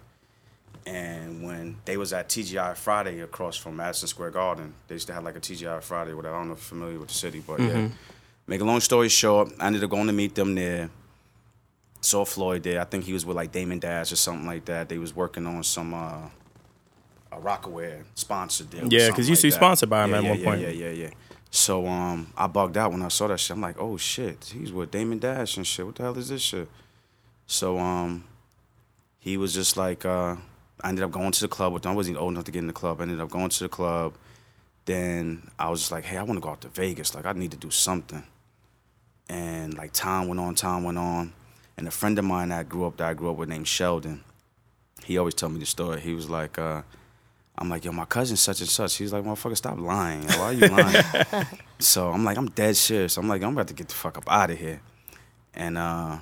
And 0.85 1.43
when 1.43 1.77
they 1.85 1.97
was 1.97 2.11
at 2.13 2.29
TGI 2.29 2.75
Friday 2.75 3.19
across 3.19 3.55
from 3.57 3.75
Madison 3.77 4.07
Square 4.07 4.31
Garden, 4.31 4.73
they 4.87 4.95
used 4.95 5.07
to 5.07 5.13
have 5.13 5.23
like 5.23 5.35
a 5.35 5.39
TGI 5.39 5.81
Friday, 5.83 6.13
whatever. 6.13 6.35
I 6.35 6.39
don't 6.39 6.47
know 6.47 6.53
if 6.53 6.59
you're 6.59 6.79
familiar 6.79 6.99
with 6.99 7.09
the 7.09 7.13
city, 7.13 7.43
but 7.45 7.59
yeah. 7.59 7.89
Make 8.47 8.59
a 8.59 8.65
long 8.65 8.81
story 8.81 9.07
short, 9.07 9.53
I 9.59 9.67
ended 9.67 9.83
up 9.83 9.89
going 9.89 10.07
to 10.07 10.13
meet 10.13 10.35
them 10.35 10.55
there. 10.55 10.89
Saw 12.01 12.25
Floyd 12.25 12.63
there. 12.63 12.81
I 12.81 12.83
think 12.83 13.05
he 13.05 13.13
was 13.13 13.25
with 13.25 13.37
like 13.37 13.53
Damon 13.53 13.79
Dash 13.79 14.11
or 14.11 14.17
something 14.17 14.45
like 14.45 14.65
that. 14.65 14.89
They 14.89 14.97
was 14.97 15.15
working 15.15 15.45
on 15.47 15.63
some 15.63 15.93
uh, 15.93 16.27
a 17.31 17.37
Rocawear 17.39 18.03
sponsored 18.15 18.69
deal. 18.69 18.91
Yeah, 18.91 18.99
'cause 18.99 19.07
something 19.07 19.23
you 19.25 19.29
used 19.29 19.41
to 19.41 19.47
be 19.47 19.51
like 19.51 19.59
that. 19.59 19.65
sponsored 19.65 19.89
by 19.89 20.03
him 20.03 20.11
yeah, 20.11 20.17
at 20.17 20.23
yeah, 20.23 20.29
one 20.29 20.39
yeah, 20.39 20.45
point. 20.45 20.61
Yeah, 20.61 20.67
yeah, 20.69 20.89
yeah. 20.89 21.09
So 21.55 21.85
um, 21.85 22.33
I 22.35 22.47
bugged 22.47 22.77
out 22.77 22.91
when 22.91 23.03
I 23.03 23.09
saw 23.09 23.27
that 23.27 23.39
shit. 23.39 23.51
I'm 23.51 23.61
like, 23.61 23.79
oh 23.79 23.95
shit, 23.95 24.51
he's 24.57 24.73
with 24.73 24.89
Damon 24.89 25.19
Dash 25.19 25.55
and 25.55 25.67
shit. 25.67 25.85
What 25.85 25.93
the 25.93 26.01
hell 26.01 26.17
is 26.17 26.29
this 26.29 26.41
shit? 26.41 26.67
So 27.45 27.77
um, 27.77 28.23
he 29.19 29.37
was 29.37 29.53
just 29.53 29.77
like, 29.77 30.03
uh, 30.03 30.35
I 30.81 30.89
ended 30.89 31.03
up 31.03 31.11
going 31.11 31.31
to 31.31 31.41
the 31.41 31.47
club 31.47 31.71
with 31.71 31.85
him. 31.85 31.91
I 31.91 31.95
wasn't 31.95 32.15
even 32.15 32.23
old 32.23 32.33
enough 32.33 32.45
to 32.45 32.51
get 32.51 32.57
in 32.57 32.67
the 32.67 32.73
club. 32.73 32.99
I 32.99 33.03
ended 33.03 33.19
up 33.19 33.29
going 33.29 33.49
to 33.49 33.59
the 33.59 33.69
club. 33.69 34.15
Then 34.85 35.47
I 35.59 35.69
was 35.69 35.81
just 35.81 35.91
like, 35.91 36.05
hey, 36.05 36.17
I 36.17 36.23
want 36.23 36.37
to 36.37 36.41
go 36.41 36.49
out 36.49 36.61
to 36.61 36.69
Vegas. 36.69 37.13
Like, 37.13 37.27
I 37.27 37.33
need 37.33 37.51
to 37.51 37.57
do 37.57 37.69
something. 37.69 38.23
And 39.29 39.77
like 39.77 39.93
time 39.93 40.27
went 40.27 40.39
on, 40.39 40.55
time 40.55 40.83
went 40.83 40.97
on. 40.97 41.33
And 41.77 41.87
a 41.87 41.91
friend 41.91 42.17
of 42.17 42.25
mine 42.25 42.49
that 42.49 42.59
I 42.61 42.63
grew 42.63 42.87
up 42.87 42.97
that 42.97 43.09
I 43.09 43.13
grew 43.13 43.29
up 43.29 43.37
with 43.37 43.49
named 43.49 43.67
Sheldon, 43.67 44.23
he 45.03 45.19
always 45.19 45.35
told 45.35 45.53
me 45.53 45.59
the 45.59 45.67
story. 45.67 46.01
He 46.01 46.15
was 46.15 46.31
like, 46.31 46.57
uh, 46.57 46.81
I'm 47.57 47.69
like, 47.69 47.85
yo, 47.85 47.91
my 47.91 48.05
cousin's 48.05 48.39
such 48.39 48.61
and 48.61 48.69
such. 48.69 48.95
He's 48.95 49.13
like, 49.13 49.23
motherfucker, 49.23 49.55
stop 49.55 49.79
lying. 49.79 50.23
Why 50.23 50.39
are 50.39 50.53
you 50.53 50.67
lying? 50.67 51.03
so 51.79 52.09
I'm 52.11 52.23
like, 52.25 52.37
I'm 52.37 52.49
dead 52.49 52.75
serious. 52.75 53.15
I'm 53.17 53.27
like, 53.27 53.43
I'm 53.43 53.53
about 53.53 53.67
to 53.67 53.73
get 53.75 53.87
the 53.89 53.93
fuck 53.93 54.17
up 54.17 54.23
out 54.27 54.49
of 54.49 54.57
here. 54.57 54.81
And 55.53 55.77
uh, 55.77 56.17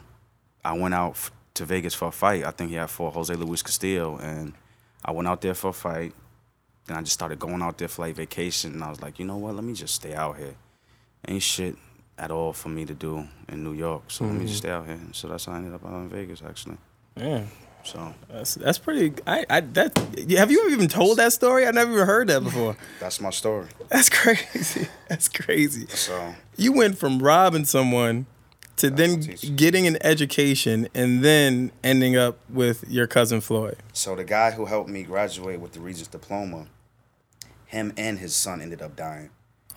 I 0.65 0.73
went 0.77 0.93
out 0.93 1.11
f- 1.11 1.31
to 1.53 1.65
Vegas 1.65 1.93
for 1.93 2.09
a 2.09 2.11
fight. 2.11 2.45
I 2.45 2.51
think 2.51 2.69
he 2.69 2.75
had 2.75 2.89
fought 2.89 3.13
Jose 3.13 3.33
Luis 3.33 3.61
Castillo, 3.61 4.17
and 4.17 4.53
I 5.05 5.11
went 5.11 5.27
out 5.27 5.39
there 5.41 5.53
for 5.53 5.69
a 5.69 5.73
fight. 5.73 6.13
Then 6.85 6.97
I 6.97 7.01
just 7.01 7.13
started 7.13 7.39
going 7.39 7.61
out 7.61 7.77
there 7.77 7.87
for 7.87 8.01
like 8.05 8.15
vacation, 8.15 8.73
and 8.73 8.83
I 8.83 8.89
was 8.89 9.01
like, 9.01 9.17
you 9.17 9.25
know 9.25 9.37
what? 9.37 9.55
Let 9.55 9.63
me 9.63 9.73
just 9.73 9.95
stay 9.95 10.13
out 10.13 10.37
here. 10.37 10.55
Ain't 11.27 11.43
shit 11.43 11.75
at 12.17 12.29
all 12.29 12.51
for 12.51 12.67
me 12.69 12.83
to 12.85 12.93
do 12.93 13.25
in 13.47 13.63
New 13.63 13.73
York, 13.73 14.03
so 14.09 14.25
let 14.25 14.33
me 14.35 14.45
just 14.45 14.57
stay 14.57 14.69
out 14.69 14.85
here. 14.85 14.99
So 15.13 15.27
that's 15.29 15.45
how 15.45 15.53
I 15.53 15.57
ended 15.57 15.73
up 15.73 15.85
out 15.85 15.93
in 15.93 16.09
Vegas, 16.09 16.41
actually. 16.45 16.77
Yeah, 17.15 17.43
So 17.83 18.13
that's 18.29 18.55
that's 18.55 18.77
pretty. 18.77 19.13
I, 19.25 19.45
I 19.49 19.59
that 19.61 19.97
have 20.37 20.51
you 20.51 20.61
ever 20.61 20.69
even 20.69 20.87
told 20.87 21.17
that 21.17 21.33
story? 21.33 21.65
I 21.65 21.71
never 21.71 21.91
even 21.93 22.05
heard 22.05 22.27
that 22.27 22.43
before. 22.43 22.77
that's 22.99 23.19
my 23.19 23.29
story. 23.31 23.67
That's 23.89 24.09
crazy. 24.09 24.87
That's 25.09 25.27
crazy. 25.27 25.87
So 25.87 26.35
You 26.55 26.71
went 26.71 26.97
from 26.97 27.19
robbing 27.19 27.65
someone 27.65 28.27
to 28.77 28.89
then 28.89 29.19
getting 29.57 29.85
an 29.85 29.97
education 30.01 30.87
and 30.95 31.21
then 31.21 31.71
ending 31.83 32.15
up 32.15 32.37
with 32.49 32.89
your 32.89 33.07
cousin 33.07 33.41
Floyd. 33.41 33.77
So 33.91 34.15
the 34.15 34.23
guy 34.23 34.51
who 34.51 34.65
helped 34.65 34.89
me 34.89 35.03
graduate 35.03 35.59
with 35.59 35.73
the 35.73 35.81
Regents 35.81 36.07
diploma, 36.07 36.67
him 37.65 37.93
and 37.97 38.19
his 38.19 38.33
son 38.33 38.61
ended 38.61 38.81
up 38.81 38.95
dying. 38.95 39.31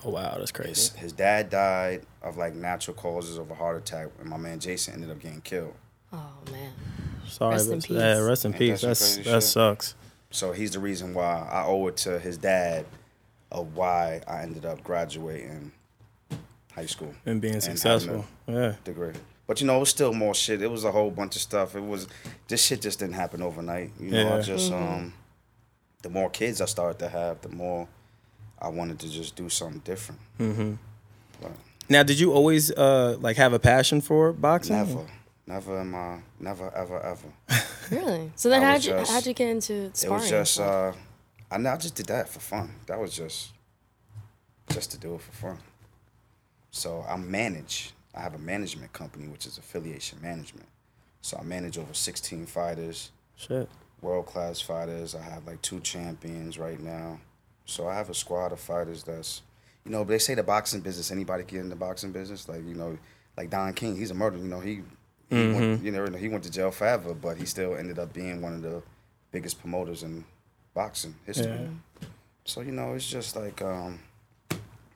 Oh 0.05 0.11
wow, 0.11 0.37
that's 0.39 0.43
His, 0.43 0.51
crazy. 0.53 0.99
his 0.99 1.13
dad 1.13 1.51
died 1.51 2.03
of 2.23 2.37
like 2.37 2.55
natural 2.55 2.95
causes 2.97 3.37
of 3.39 3.51
a 3.51 3.55
heart 3.55 3.77
attack, 3.77 4.09
and 4.21 4.29
my 4.29 4.37
man 4.37 4.61
Jason 4.61 4.95
ended 4.95 5.11
up 5.11 5.19
getting 5.19 5.41
killed. 5.41 5.75
Oh 6.13 6.31
man. 6.53 6.73
Sorry, 7.29 7.55
Rest 7.55 7.69
in 7.71 7.79
but 7.79 7.85
peace. 7.89 7.97
yeah, 7.97 8.19
rest 8.19 8.45
in 8.45 8.53
Ain't 8.53 8.59
peace. 8.59 8.81
that 8.81 8.87
That's 8.89 9.01
crazy 9.17 9.31
that 9.31 9.43
shit? 9.43 9.43
sucks. 9.45 9.95
So 10.31 10.53
he's 10.53 10.73
the 10.73 10.81
reason 10.81 11.15
why 11.15 11.49
I 11.51 11.65
owe 11.65 11.87
it 11.89 11.97
to 11.99 12.19
his 12.19 12.37
dad 12.39 12.87
of 13.53 13.77
why 13.77 14.21
I 14.27 14.43
ended 14.43 14.65
up 14.65 14.83
graduating 14.83 15.71
high 16.73 16.87
school 16.87 17.15
And 17.25 17.41
being 17.41 17.55
having 17.55 17.69
a 17.71 17.77
successful. 17.77 18.25
Yeah. 18.49 18.75
degree. 18.85 19.13
But 19.47 19.61
you 19.61 19.67
know, 19.67 19.77
it 19.77 19.81
was 19.81 19.91
still 19.91 20.13
more 20.13 20.35
shit. 20.35 20.61
It 20.63 20.71
was 20.71 20.85
a 20.85 20.91
whole 20.91 21.11
bunch 21.11 21.37
of 21.37 21.43
stuff. 21.43 21.77
It 21.77 21.85
was 21.85 22.09
this 22.49 22.65
shit 22.65 22.81
just 22.81 22.99
didn't 22.99 23.15
happen 23.15 23.43
overnight. 23.43 23.93
You 24.01 24.11
know, 24.11 24.33
I 24.33 24.37
Yeah. 24.37 24.41
just 24.43 24.73
um 24.73 25.13
the 26.03 26.11
more 26.11 26.29
kids 26.31 26.61
I 26.61 26.67
started 26.67 26.99
to 26.99 27.09
have, 27.09 27.41
the 27.43 27.49
more 27.51 27.87
I 28.61 28.69
wanted 28.69 28.99
to 29.01 29.09
just 29.11 29.37
do 29.37 29.49
something 29.49 29.81
different. 29.85 30.21
Mm-hmm. 30.41 30.73
But 31.41 31.53
Now, 31.89 32.03
did 32.03 32.19
you 32.19 32.33
always 32.33 32.71
uh 32.73 33.17
like 33.21 33.37
have 33.37 33.53
a 33.53 33.59
passion 33.59 34.01
for 34.01 34.33
boxing? 34.33 34.77
never. 34.77 35.07
Never 35.47 35.81
in 35.83 35.91
my, 35.91 36.19
never 36.41 36.75
ever 36.75 37.01
ever. 37.01 37.29
Really? 37.91 38.33
So 38.35 38.49
then, 38.49 38.63
I 38.63 38.71
how'd 38.73 38.85
you 38.85 38.93
just- 38.93 39.13
how'd 39.13 39.27
you 39.27 39.35
get 39.35 39.51
into 39.51 39.91
sparring? 39.93 39.93
It 39.93 39.97
sparring? 39.99 40.21
was 40.23 40.31
just, 40.31 40.59
uh, 40.61 40.93
I 41.51 41.59
know 41.59 41.71
I 41.71 41.77
just 41.77 41.95
did 41.95 42.07
that 42.07 42.31
for 42.31 42.41
fun. 42.41 42.75
That 42.87 42.99
was 42.99 43.15
just, 43.15 43.53
just 44.73 44.91
to 44.93 44.99
do 44.99 45.15
it 45.17 45.21
for 45.21 45.33
fun. 45.33 45.59
So 46.71 47.05
I 47.07 47.17
manage. 47.17 47.93
I 48.15 48.21
have 48.21 48.35
a 48.35 48.39
management 48.39 48.93
company, 48.95 49.29
which 49.29 49.45
is 49.45 49.59
affiliation 49.59 50.19
management. 50.23 50.67
So 51.21 51.37
I 51.39 51.43
manage 51.43 51.77
over 51.77 51.93
16 51.93 52.47
fighters, 52.47 53.11
Shit. 53.37 53.69
world 54.01 54.25
class 54.27 54.63
fighters. 54.63 55.15
I 55.15 55.21
have 55.23 55.47
like 55.47 55.61
two 55.61 55.81
champions 55.81 56.59
right 56.59 56.81
now. 56.81 57.21
So 57.67 57.87
I 57.87 57.95
have 57.97 58.09
a 58.09 58.15
squad 58.15 58.53
of 58.53 58.61
fighters 58.61 59.03
that's, 59.03 59.43
you 59.85 59.91
know, 59.93 60.05
they 60.05 60.19
say 60.19 60.35
the 60.35 60.43
boxing 60.43 60.81
business, 60.81 61.11
anybody 61.11 61.45
can 61.45 61.59
get 61.59 61.65
in 61.65 61.69
the 61.69 61.77
boxing 61.77 62.13
business. 62.13 62.49
Like, 62.49 62.67
you 62.67 62.75
know, 62.75 62.97
like 63.37 63.51
Don 63.51 63.75
King, 63.75 63.95
he's 63.97 64.11
a 64.11 64.15
murderer. 64.15 64.41
You 64.41 64.49
know, 64.49 64.61
he, 64.61 64.81
he 65.31 65.53
went, 65.53 65.83
you 65.83 65.91
know, 65.91 66.07
he 66.07 66.29
went 66.29 66.45
to 66.45 66.51
jail 66.51 66.71
forever, 66.71 67.15
but 67.15 67.37
he 67.37 67.47
still 67.47 67.75
ended 67.75 67.99
up 67.99 68.13
being 68.13 68.41
one 68.43 68.55
of 68.55 68.63
the 68.63 68.83
biggest 69.33 69.61
promoters 69.61 70.03
in 70.03 70.25
boxing 70.75 71.15
history. 71.27 71.47
Yeah. 71.53 72.07
So, 72.45 72.61
you 72.61 72.73
know, 72.73 72.95
it's 72.95 73.09
just 73.09 73.37
like, 73.37 73.63
um, 73.63 74.01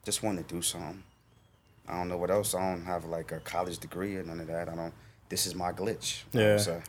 just 0.05 0.23
want 0.23 0.39
to 0.47 0.55
do 0.55 0.63
something. 0.63 1.03
I 1.89 1.97
don't 1.97 2.09
know 2.09 2.19
what 2.19 2.31
else. 2.31 2.55
I 2.55 2.71
don't 2.71 2.85
have 2.85 3.05
like 3.07 3.33
a 3.33 3.41
college 3.41 3.79
degree 3.79 4.17
or 4.17 4.23
none 4.23 4.41
of 4.41 4.47
that. 4.49 4.69
I 4.69 4.75
don't, 4.75 4.93
this 5.29 5.47
is 5.47 5.55
my 5.55 5.73
glitch. 5.73 6.23
Yeah. 6.33 6.59
say. 6.59 6.83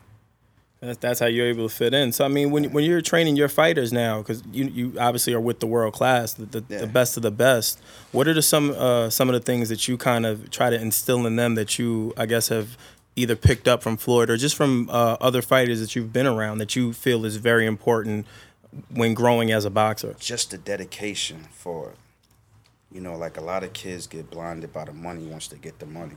That's, 0.82 0.98
that's 1.00 1.20
how 1.20 1.26
you're 1.26 1.48
able 1.48 1.68
to 1.68 1.74
fit 1.76 1.94
in. 1.94 2.12
So 2.14 2.24
I 2.24 2.30
mean, 2.30 2.52
when 2.52 2.72
when 2.72 2.86
you're 2.86 3.02
training 3.02 3.36
your 3.36 3.50
fighters 3.50 3.92
now, 3.92 4.20
because 4.20 4.42
you 4.50 4.66
you 4.66 4.94
obviously 4.98 5.34
are 5.34 5.40
with 5.42 5.60
the 5.60 5.68
world 5.68 5.94
class, 5.94 6.34
the, 6.34 6.46
the, 6.46 6.64
Yeah. 6.70 6.78
the 6.80 6.88
best 6.88 7.18
of 7.18 7.24
the 7.24 7.32
best. 7.32 7.82
What 8.14 8.30
are 8.30 8.34
the, 8.34 8.42
some 8.42 8.72
uh, 8.72 9.10
some 9.10 9.28
of 9.28 9.34
the 9.34 9.42
things 9.42 9.68
that 9.68 9.90
you 9.90 9.98
kind 9.98 10.26
of 10.26 10.50
try 10.52 10.70
to 10.70 10.80
instill 10.80 11.26
in 11.26 11.36
them 11.36 11.56
that 11.56 11.78
you 11.80 12.14
I 12.16 12.26
guess 12.26 12.48
have 12.48 12.78
either 13.20 13.36
picked 13.36 13.68
up 13.68 13.84
from 13.84 13.98
Floyd 13.98 14.30
or 14.30 14.38
just 14.38 14.56
from 14.56 14.90
uh, 14.90 15.18
other 15.22 15.42
fighters 15.42 15.80
that 15.80 15.96
you've 15.96 16.14
been 16.14 16.26
around 16.26 16.58
that 16.60 16.76
you 16.76 16.94
feel 16.94 17.26
is 17.26 17.36
very 17.38 17.66
important 17.66 18.26
when 18.90 19.14
growing 19.14 19.52
as 19.52 19.66
a 19.66 19.70
boxer? 19.70 20.16
just 20.20 20.52
the 20.52 20.58
dedication 20.58 21.48
for 21.52 21.90
it. 21.90 21.98
You 22.92 23.02
know, 23.02 23.16
like 23.16 23.38
a 23.38 23.42
lot 23.42 23.64
of 23.64 23.74
kids 23.74 24.08
get 24.08 24.30
blinded 24.32 24.74
by 24.74 24.86
the 24.86 24.94
money 24.94 25.26
once 25.26 25.48
they 25.48 25.58
get 25.58 25.80
the 25.80 25.86
money. 25.86 26.16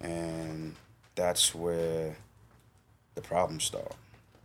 And 0.00 0.74
that's 1.14 1.54
where 1.54 2.16
the 3.14 3.20
problems 3.20 3.64
start. 3.64 3.92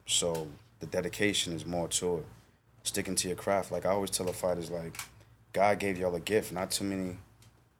So 0.07 0.47
the 0.79 0.87
dedication 0.87 1.53
is 1.53 1.65
more 1.65 1.87
to 1.89 2.17
it. 2.17 2.25
Sticking 2.83 3.15
to 3.15 3.27
your 3.27 3.37
craft. 3.37 3.71
Like 3.71 3.85
I 3.85 3.89
always 3.89 4.09
tell 4.09 4.25
the 4.25 4.33
fighters, 4.33 4.69
like, 4.71 4.97
God 5.53 5.79
gave 5.79 5.97
y'all 5.97 6.15
a 6.15 6.19
gift. 6.19 6.51
Not 6.51 6.71
too 6.71 6.83
many 6.83 7.17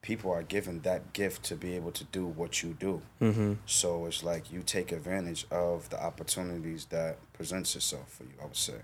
people 0.04 0.30
are 0.30 0.42
given 0.42 0.80
that 0.80 1.14
gift 1.14 1.42
to 1.44 1.56
be 1.56 1.74
able 1.74 1.90
to 1.90 2.04
do 2.04 2.26
what 2.26 2.62
you 2.62 2.76
do. 2.78 3.00
Mm-hmm. 3.22 3.54
So 3.64 4.04
it's 4.04 4.22
like 4.22 4.52
you 4.52 4.62
take 4.62 4.92
advantage 4.92 5.46
of 5.50 5.88
the 5.88 6.00
opportunities 6.00 6.84
that 6.90 7.16
presents 7.32 7.74
itself 7.74 8.12
for 8.12 8.24
you, 8.24 8.34
I 8.40 8.44
would 8.44 8.54
say. 8.54 8.74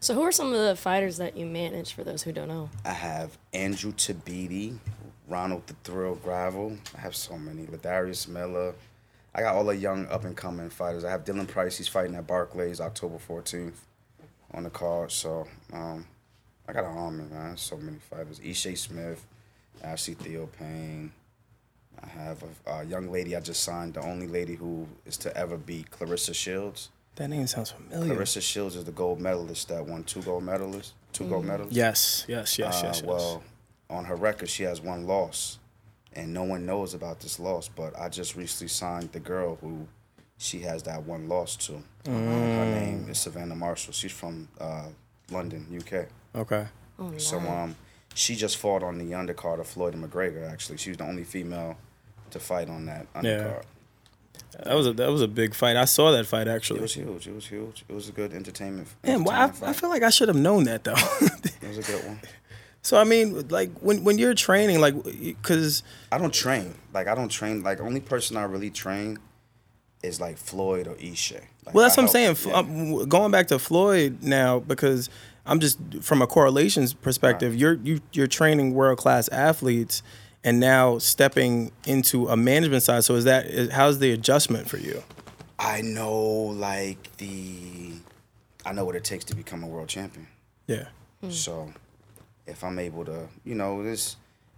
So 0.00 0.14
who 0.14 0.22
are 0.22 0.32
some 0.32 0.52
of 0.54 0.58
the 0.58 0.74
fighters 0.76 1.18
that 1.18 1.36
you 1.36 1.44
manage? 1.44 1.92
For 1.92 2.04
those 2.04 2.22
who 2.22 2.32
don't 2.32 2.48
know. 2.48 2.70
I 2.86 2.94
have 2.94 3.36
Andrew 3.52 3.92
Tabiti, 3.92 4.78
Ronald 5.28 5.66
the 5.66 5.74
Thrill 5.84 6.16
Gavril. 6.16 6.78
I 6.96 7.00
have 7.00 7.14
so 7.14 7.36
many. 7.36 7.66
Ladarius 7.66 8.26
Miller. 8.26 8.74
I 9.34 9.42
got 9.42 9.54
all 9.54 9.64
the 9.64 9.76
young 9.76 10.06
up 10.06 10.24
and 10.24 10.34
coming 10.34 10.70
fighters. 10.70 11.04
I 11.04 11.10
have 11.10 11.24
Dylan 11.24 11.46
Price. 11.46 11.76
He's 11.76 11.88
fighting 11.88 12.14
at 12.14 12.26
Barclays 12.26 12.80
October 12.80 13.18
14th 13.28 13.76
on 14.54 14.64
the 14.64 14.70
card. 14.70 15.12
So 15.12 15.46
um, 15.70 16.06
I 16.66 16.72
got 16.72 16.84
an 16.84 16.96
army, 16.96 17.24
man. 17.30 17.58
So 17.58 17.76
many 17.76 17.98
fighters. 17.98 18.40
Ishe 18.40 18.76
Smith, 18.78 19.26
Ashley 19.82 20.14
Theo 20.14 20.46
Payne. 20.58 21.12
I 22.02 22.06
have 22.08 22.42
a, 22.66 22.70
a 22.80 22.84
young 22.84 23.10
lady 23.12 23.36
I 23.36 23.40
just 23.40 23.62
signed, 23.62 23.94
the 23.94 24.00
only 24.02 24.26
lady 24.26 24.54
who 24.54 24.86
is 25.06 25.16
to 25.18 25.36
ever 25.36 25.56
be 25.56 25.84
Claressa 25.90 26.34
Shields. 26.34 26.90
That 27.16 27.28
name 27.28 27.46
sounds 27.46 27.70
familiar. 27.70 28.14
Claressa 28.14 28.40
Shields 28.42 28.74
is 28.76 28.84
the 28.84 28.92
gold 28.92 29.20
medalist 29.20 29.68
that 29.68 29.84
won 29.86 30.02
two 30.04 30.22
gold 30.22 30.44
medalists, 30.44 30.92
two 31.12 31.28
gold 31.28 31.44
medals. 31.44 31.72
Yes, 31.72 32.24
yes, 32.26 32.58
yes, 32.58 32.82
Uh, 32.82 32.86
yes, 32.86 32.96
yes. 33.00 33.02
Well, 33.02 33.42
on 33.90 34.04
her 34.06 34.16
record, 34.16 34.48
she 34.48 34.62
has 34.64 34.80
one 34.80 35.06
loss, 35.06 35.58
and 36.14 36.32
no 36.32 36.42
one 36.44 36.64
knows 36.66 36.94
about 36.94 37.20
this 37.20 37.38
loss. 37.38 37.68
But 37.68 37.96
I 37.98 38.08
just 38.08 38.34
recently 38.34 38.68
signed 38.68 39.12
the 39.12 39.20
girl 39.20 39.56
who 39.60 39.86
she 40.38 40.60
has 40.60 40.82
that 40.84 41.04
one 41.04 41.28
loss 41.28 41.54
to. 41.56 41.74
Um, 41.74 41.84
her 42.06 42.80
name 42.80 43.06
is 43.10 43.18
Savannah 43.18 43.54
Marshall. 43.54 43.92
She's 43.92 44.10
from 44.12 44.48
uh, 44.58 44.86
London, 45.30 45.66
UK. 45.78 46.06
okay. 46.34 46.66
Oh, 46.98 47.16
So 47.18 47.38
um, 47.38 47.76
she 48.14 48.34
just 48.36 48.56
fought 48.56 48.82
on 48.82 48.98
the 48.98 49.12
undercard 49.12 49.60
of 49.60 49.66
Floyd 49.66 49.94
and 49.94 50.04
McGregor. 50.04 50.50
Actually, 50.50 50.78
she 50.78 50.90
was 50.90 50.98
the 50.98 51.04
only 51.04 51.24
female 51.24 51.76
to 52.30 52.40
fight 52.40 52.68
on 52.68 52.86
that 52.86 53.12
undercard. 53.14 53.64
That 54.64 54.74
was 54.74 54.86
a 54.86 54.92
that 54.94 55.10
was 55.10 55.22
a 55.22 55.28
big 55.28 55.54
fight. 55.54 55.76
I 55.76 55.86
saw 55.86 56.12
that 56.12 56.26
fight 56.26 56.46
actually. 56.46 56.80
It 56.80 56.82
was 56.82 56.94
huge. 56.94 57.26
It 57.26 57.34
was 57.34 57.46
huge. 57.46 57.84
It 57.88 57.94
was 57.94 58.08
a 58.08 58.12
good 58.12 58.32
entertainment. 58.32 58.88
Man, 59.02 59.24
well, 59.24 59.34
I, 59.34 59.68
I 59.68 59.72
feel 59.72 59.88
like 59.88 60.02
I 60.02 60.10
should 60.10 60.28
have 60.28 60.36
known 60.36 60.64
that 60.64 60.84
though. 60.84 60.92
it 61.20 61.68
was 61.68 61.78
a 61.78 61.82
good 61.82 62.04
one. 62.04 62.20
so 62.82 62.98
I 62.98 63.04
mean, 63.04 63.48
like 63.48 63.70
when 63.80 64.04
when 64.04 64.18
you're 64.18 64.34
training, 64.34 64.80
like, 64.80 64.94
because 65.04 65.82
I 66.10 66.18
don't 66.18 66.34
train. 66.34 66.74
Like 66.92 67.08
I 67.08 67.14
don't 67.14 67.30
train. 67.30 67.62
Like 67.62 67.80
only 67.80 68.00
person 68.00 68.36
I 68.36 68.44
really 68.44 68.70
train 68.70 69.18
is 70.02 70.20
like 70.20 70.36
Floyd 70.36 70.86
or 70.86 70.96
Isha. 70.96 71.40
Like, 71.64 71.74
well, 71.74 71.84
that's 71.84 71.96
I 71.96 72.02
what 72.02 72.08
I'm 72.08 72.12
saying. 72.12 72.36
help- 72.36 72.38
F 72.38 72.46
yeah. 72.46 73.02
um, 73.02 73.08
going 73.08 73.30
back 73.30 73.48
to 73.48 73.58
Floyd 73.58 74.18
now 74.22 74.58
because 74.60 75.08
I'm 75.46 75.60
just 75.60 75.78
from 76.02 76.22
a 76.22 76.26
correlations 76.26 76.94
perspective. 76.94 77.52
Right. 77.52 77.58
You're 77.60 77.74
you 77.74 78.00
you're 78.12 78.26
training 78.26 78.74
world 78.74 78.98
class 78.98 79.28
athletes, 79.28 80.02
and 80.44 80.60
now 80.60 80.98
stepping 80.98 81.72
into 81.86 82.28
a 82.28 82.36
management 82.36 82.82
side. 82.84 83.04
So 83.04 83.14
is 83.16 83.24
that 83.24 83.46
is, 83.46 83.70
how's 83.70 83.98
the 83.98 84.12
adjustment 84.12 84.68
for 84.68 84.76
you? 84.78 85.02
I 85.58 85.80
know 85.80 86.20
like 86.20 87.16
the, 87.18 87.92
I 88.66 88.72
know 88.72 88.84
what 88.84 88.96
it 88.96 89.04
takes 89.04 89.24
to 89.26 89.36
become 89.36 89.62
a 89.62 89.66
world 89.68 89.88
champion. 89.88 90.26
Yeah. 90.66 90.86
So, 91.28 91.72
if 92.48 92.64
I'm 92.64 92.80
able 92.80 93.04
to, 93.04 93.28
you 93.44 93.54
know, 93.54 93.82
this 93.84 94.16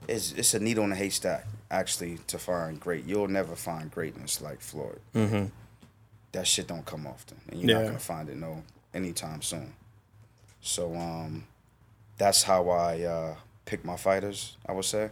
it's 0.08 0.32
it's 0.32 0.54
a 0.54 0.60
needle 0.60 0.84
in 0.84 0.92
a 0.92 0.94
haystack 0.96 1.46
actually 1.70 2.18
to 2.28 2.38
find 2.38 2.80
great. 2.80 3.04
You'll 3.04 3.28
never 3.28 3.54
find 3.54 3.90
greatness 3.90 4.40
like 4.40 4.60
Floyd. 4.60 5.00
Mm-hmm. 5.14 5.46
That 6.32 6.46
shit 6.46 6.66
don't 6.66 6.84
come 6.86 7.06
often, 7.06 7.38
and 7.50 7.60
you're 7.60 7.70
Yeah. 7.70 7.78
not 7.80 7.86
gonna 7.86 7.98
find 7.98 8.28
it 8.28 8.36
no 8.36 8.62
anytime 8.94 9.42
soon. 9.42 9.72
So 10.64 10.94
um, 10.94 11.44
that's 12.16 12.42
how 12.42 12.70
I 12.70 13.02
uh, 13.02 13.34
pick 13.66 13.84
my 13.84 13.96
fighters. 13.96 14.56
I 14.66 14.72
would 14.72 14.86
say. 14.86 15.10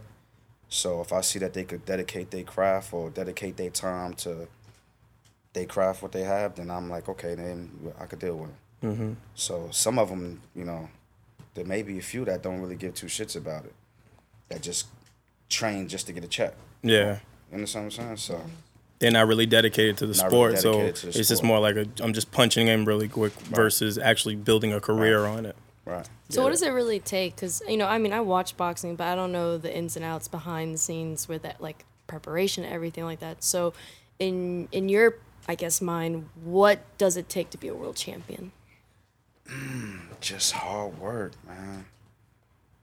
So 0.67 1.01
if 1.01 1.13
I 1.13 1.21
see 1.21 1.37
that 1.39 1.53
they 1.53 1.63
could 1.63 1.85
dedicate 1.85 2.31
their 2.31 2.43
craft 2.43 2.91
or 2.93 3.11
dedicate 3.11 3.57
their 3.57 3.69
time 3.69 4.15
to 4.15 4.47
they 5.53 5.65
craft 5.67 6.01
what 6.01 6.11
they 6.11 6.23
have, 6.23 6.55
then 6.55 6.71
I'm 6.71 6.89
like, 6.89 7.07
okay, 7.07 7.35
then 7.35 7.93
I 7.99 8.07
could 8.07 8.17
deal 8.17 8.37
with 8.37 8.49
it. 8.49 8.87
Mm-hmm. 8.87 9.13
So 9.35 9.67
some 9.69 9.99
of 9.99 10.09
them, 10.09 10.41
you 10.55 10.65
know, 10.65 10.89
there 11.53 11.65
may 11.65 11.83
be 11.83 11.99
a 11.99 12.01
few 12.01 12.25
that 12.25 12.41
don't 12.41 12.59
really 12.59 12.75
give 12.75 12.95
two 12.95 13.05
shits 13.05 13.35
about 13.35 13.65
it, 13.65 13.73
that 14.49 14.63
just 14.63 14.87
train 15.49 15.87
just 15.87 16.07
to 16.07 16.13
get 16.13 16.23
a 16.23 16.27
check. 16.27 16.55
Yeah. 16.81 17.19
You 17.51 17.57
understand 17.57 17.85
what 17.85 17.99
I'm 17.99 18.17
saying? 18.17 18.17
So 18.17 18.41
They're 19.03 19.11
not 19.11 19.27
really 19.27 19.45
dedicated 19.45 19.97
to 19.97 20.07
the 20.07 20.15
Not 20.15 20.31
sport, 20.31 20.51
really 20.51 20.61
so 20.61 20.71
to 20.93 21.07
the 21.07 21.19
it's 21.19 21.27
just 21.27 21.43
more 21.43 21.59
like 21.59 21.75
a 21.75 21.85
I'm 22.01 22.13
just 22.13 22.31
punching 22.31 22.69
in 22.69 22.85
really 22.85 23.09
quick 23.09 23.33
versus 23.33 23.97
actually 23.97 24.35
building 24.35 24.71
a 24.71 24.79
career 24.79 25.25
on 25.25 25.45
it. 25.45 25.57
right. 25.83 26.07
So 26.29 26.41
what 26.41 26.51
does 26.51 26.61
it 26.61 26.69
really 26.69 27.01
take? 27.01 27.35
Because 27.35 27.61
you 27.67 27.75
know, 27.75 27.85
I 27.85 27.97
mean, 27.97 28.13
I 28.13 28.21
watch 28.21 28.55
boxing, 28.55 28.95
but 28.95 29.07
I 29.09 29.15
don't 29.15 29.33
know 29.33 29.57
the 29.57 29.75
ins 29.75 29.97
and 29.97 30.05
outs 30.05 30.29
behind 30.29 30.73
the 30.73 30.77
scenes 30.77 31.27
with 31.27 31.41
that, 31.41 31.59
like 31.59 31.83
preparation, 32.07 32.63
everything 32.63 33.03
like 33.03 33.19
that. 33.19 33.43
So, 33.43 33.73
in 34.19 34.69
in 34.71 34.87
your, 34.87 35.17
I 35.49 35.55
guess, 35.55 35.81
mind, 35.81 36.29
what 36.41 36.79
does 36.97 37.17
it 37.17 37.27
take 37.27 37.49
to 37.49 37.57
be 37.57 37.67
a 37.67 37.75
world 37.75 37.97
champion? 37.97 38.53
Mm, 39.49 39.99
just 40.21 40.53
hard 40.53 40.97
work, 40.97 41.33
man. 41.45 41.87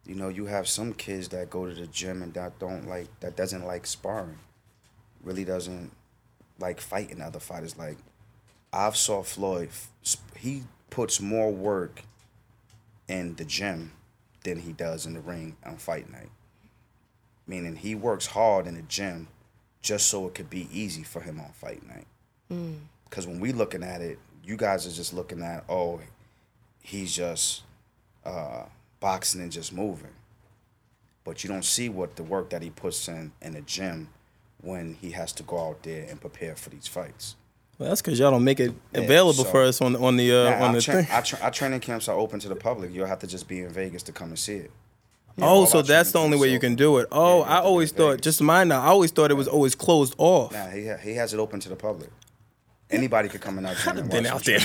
You 0.04 0.16
know, 0.16 0.28
you 0.28 0.44
have 0.46 0.68
some 0.68 0.92
kids 0.92 1.28
that 1.30 1.48
go 1.48 1.66
to 1.66 1.74
the 1.74 1.86
gym 1.86 2.22
and 2.22 2.34
that 2.34 2.58
don't 2.58 2.86
like 2.86 3.08
that 3.20 3.36
doesn't 3.36 3.64
like 3.64 3.86
sparring. 3.86 4.38
Really 5.22 5.46
doesn't 5.46 5.92
like 6.60 6.80
fighting 6.80 7.20
other 7.20 7.40
fighters. 7.40 7.76
Like 7.76 7.96
I've 8.72 8.96
saw 8.96 9.22
Floyd. 9.22 9.70
He 10.36 10.62
puts 10.90 11.20
more 11.20 11.52
work 11.52 12.02
in 13.08 13.34
the 13.34 13.44
gym 13.44 13.92
than 14.44 14.60
he 14.60 14.72
does 14.72 15.06
in 15.06 15.14
the 15.14 15.20
ring 15.20 15.56
on 15.64 15.76
fight 15.76 16.10
night. 16.10 16.30
Meaning 17.46 17.76
he 17.76 17.94
works 17.94 18.26
hard 18.26 18.66
in 18.66 18.74
the 18.74 18.82
gym 18.82 19.28
just 19.82 20.08
so 20.08 20.26
it 20.26 20.34
could 20.34 20.50
be 20.50 20.68
easy 20.72 21.02
for 21.02 21.20
him 21.20 21.40
on 21.40 21.50
fight 21.52 21.86
night. 21.86 22.06
Because 23.04 23.26
when 23.26 23.40
we 23.40 23.52
looking 23.52 23.82
at 23.82 24.00
it, 24.00 24.18
you 24.44 24.56
guys 24.56 24.86
are 24.86 24.92
just 24.92 25.12
looking 25.12 25.42
at 25.42 25.64
oh, 25.68 26.00
he's 26.82 27.14
just 27.14 27.62
uh, 28.24 28.64
boxing 29.00 29.40
and 29.40 29.52
just 29.52 29.72
moving. 29.72 30.10
But 31.24 31.44
you 31.44 31.48
don't 31.48 31.64
see 31.64 31.88
what 31.88 32.16
the 32.16 32.22
work 32.22 32.50
that 32.50 32.62
he 32.62 32.70
puts 32.70 33.08
in 33.08 33.32
in 33.42 33.52
the 33.54 33.60
gym 33.62 34.08
when 34.62 34.94
he 34.94 35.10
has 35.12 35.32
to 35.34 35.42
go 35.42 35.68
out 35.68 35.82
there 35.82 36.06
and 36.08 36.20
prepare 36.20 36.54
for 36.56 36.70
these 36.70 36.86
fights. 36.86 37.36
Well, 37.78 37.88
that's 37.88 38.02
because 38.02 38.18
y'all 38.18 38.30
don't 38.30 38.44
make 38.44 38.60
it 38.60 38.74
Yeah, 38.92 39.00
available 39.00 39.44
so- 39.44 39.50
for 39.50 39.62
us 39.62 39.80
on 39.80 39.94
the 39.94 40.00
on 40.00 40.16
the 40.16 40.30
uh, 40.32 40.52
on 40.56 40.62
our, 40.62 40.72
the 40.74 40.80
tra- 40.82 41.02
thing. 41.02 41.10
our, 41.12 41.22
tra- 41.22 41.38
our 41.40 41.50
training 41.50 41.80
camps 41.80 42.08
are 42.08 42.16
open 42.18 42.38
to 42.40 42.48
the 42.48 42.56
public. 42.56 42.92
You'll 42.92 43.06
have 43.06 43.20
to 43.20 43.26
just 43.26 43.48
be 43.48 43.60
in 43.60 43.70
Vegas 43.70 44.02
to 44.04 44.12
come 44.12 44.28
and 44.28 44.38
see 44.38 44.56
it. 44.56 44.70
Oh, 45.42 45.64
so 45.64 45.80
that's 45.80 46.12
the 46.12 46.18
only 46.18 46.36
way 46.36 46.48
you 46.52 46.58
can 46.58 46.74
do 46.74 46.98
it. 46.98 47.08
Oh, 47.10 47.38
you 47.38 47.42
I 47.44 47.60
always 47.60 47.92
thought, 47.92 48.10
Vegas. 48.16 48.24
just 48.24 48.42
mine 48.42 48.68
now. 48.68 48.82
I 48.82 48.88
always 48.88 49.10
thought 49.10 49.30
it 49.30 49.34
was 49.34 49.48
always 49.48 49.74
closed 49.74 50.14
off. 50.18 50.52
Nah, 50.52 50.66
he 50.68 50.86
ha- 50.88 50.98
he 50.98 51.14
has 51.14 51.32
it 51.32 51.38
open 51.40 51.60
to 51.60 51.70
the 51.70 51.76
public. 51.76 52.10
Anybody 52.90 53.30
could 53.30 53.40
come 53.40 53.56
in 53.56 53.64
our 53.64 53.74
gym 53.82 53.96
and 53.96 54.10
Been 54.10 54.26
out 54.26 54.44
there, 54.44 54.60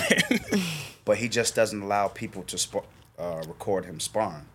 but 1.05 1.17
he 1.17 1.29
just 1.29 1.55
doesn't 1.55 1.81
allow 1.81 2.09
people 2.09 2.43
to 2.43 2.57
sp- 2.59 2.83
uh, 3.17 3.43
record 3.47 3.85
him 3.85 4.01
sparring. 4.01 4.47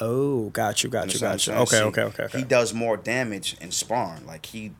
Oh, 0.00 0.50
got 0.50 0.82
you, 0.82 0.90
got 0.90 1.12
you, 1.12 1.20
got 1.20 1.46
you. 1.46 1.52
Okay, 1.52 1.76
saying? 1.76 1.84
okay, 1.88 2.02
okay, 2.02 2.24
okay. 2.24 2.38
He 2.38 2.44
does 2.44 2.74
more 2.74 2.96
damage 2.96 3.56
in 3.60 3.70
sparring. 3.70 4.26
Like 4.26 4.46
he 4.46 4.72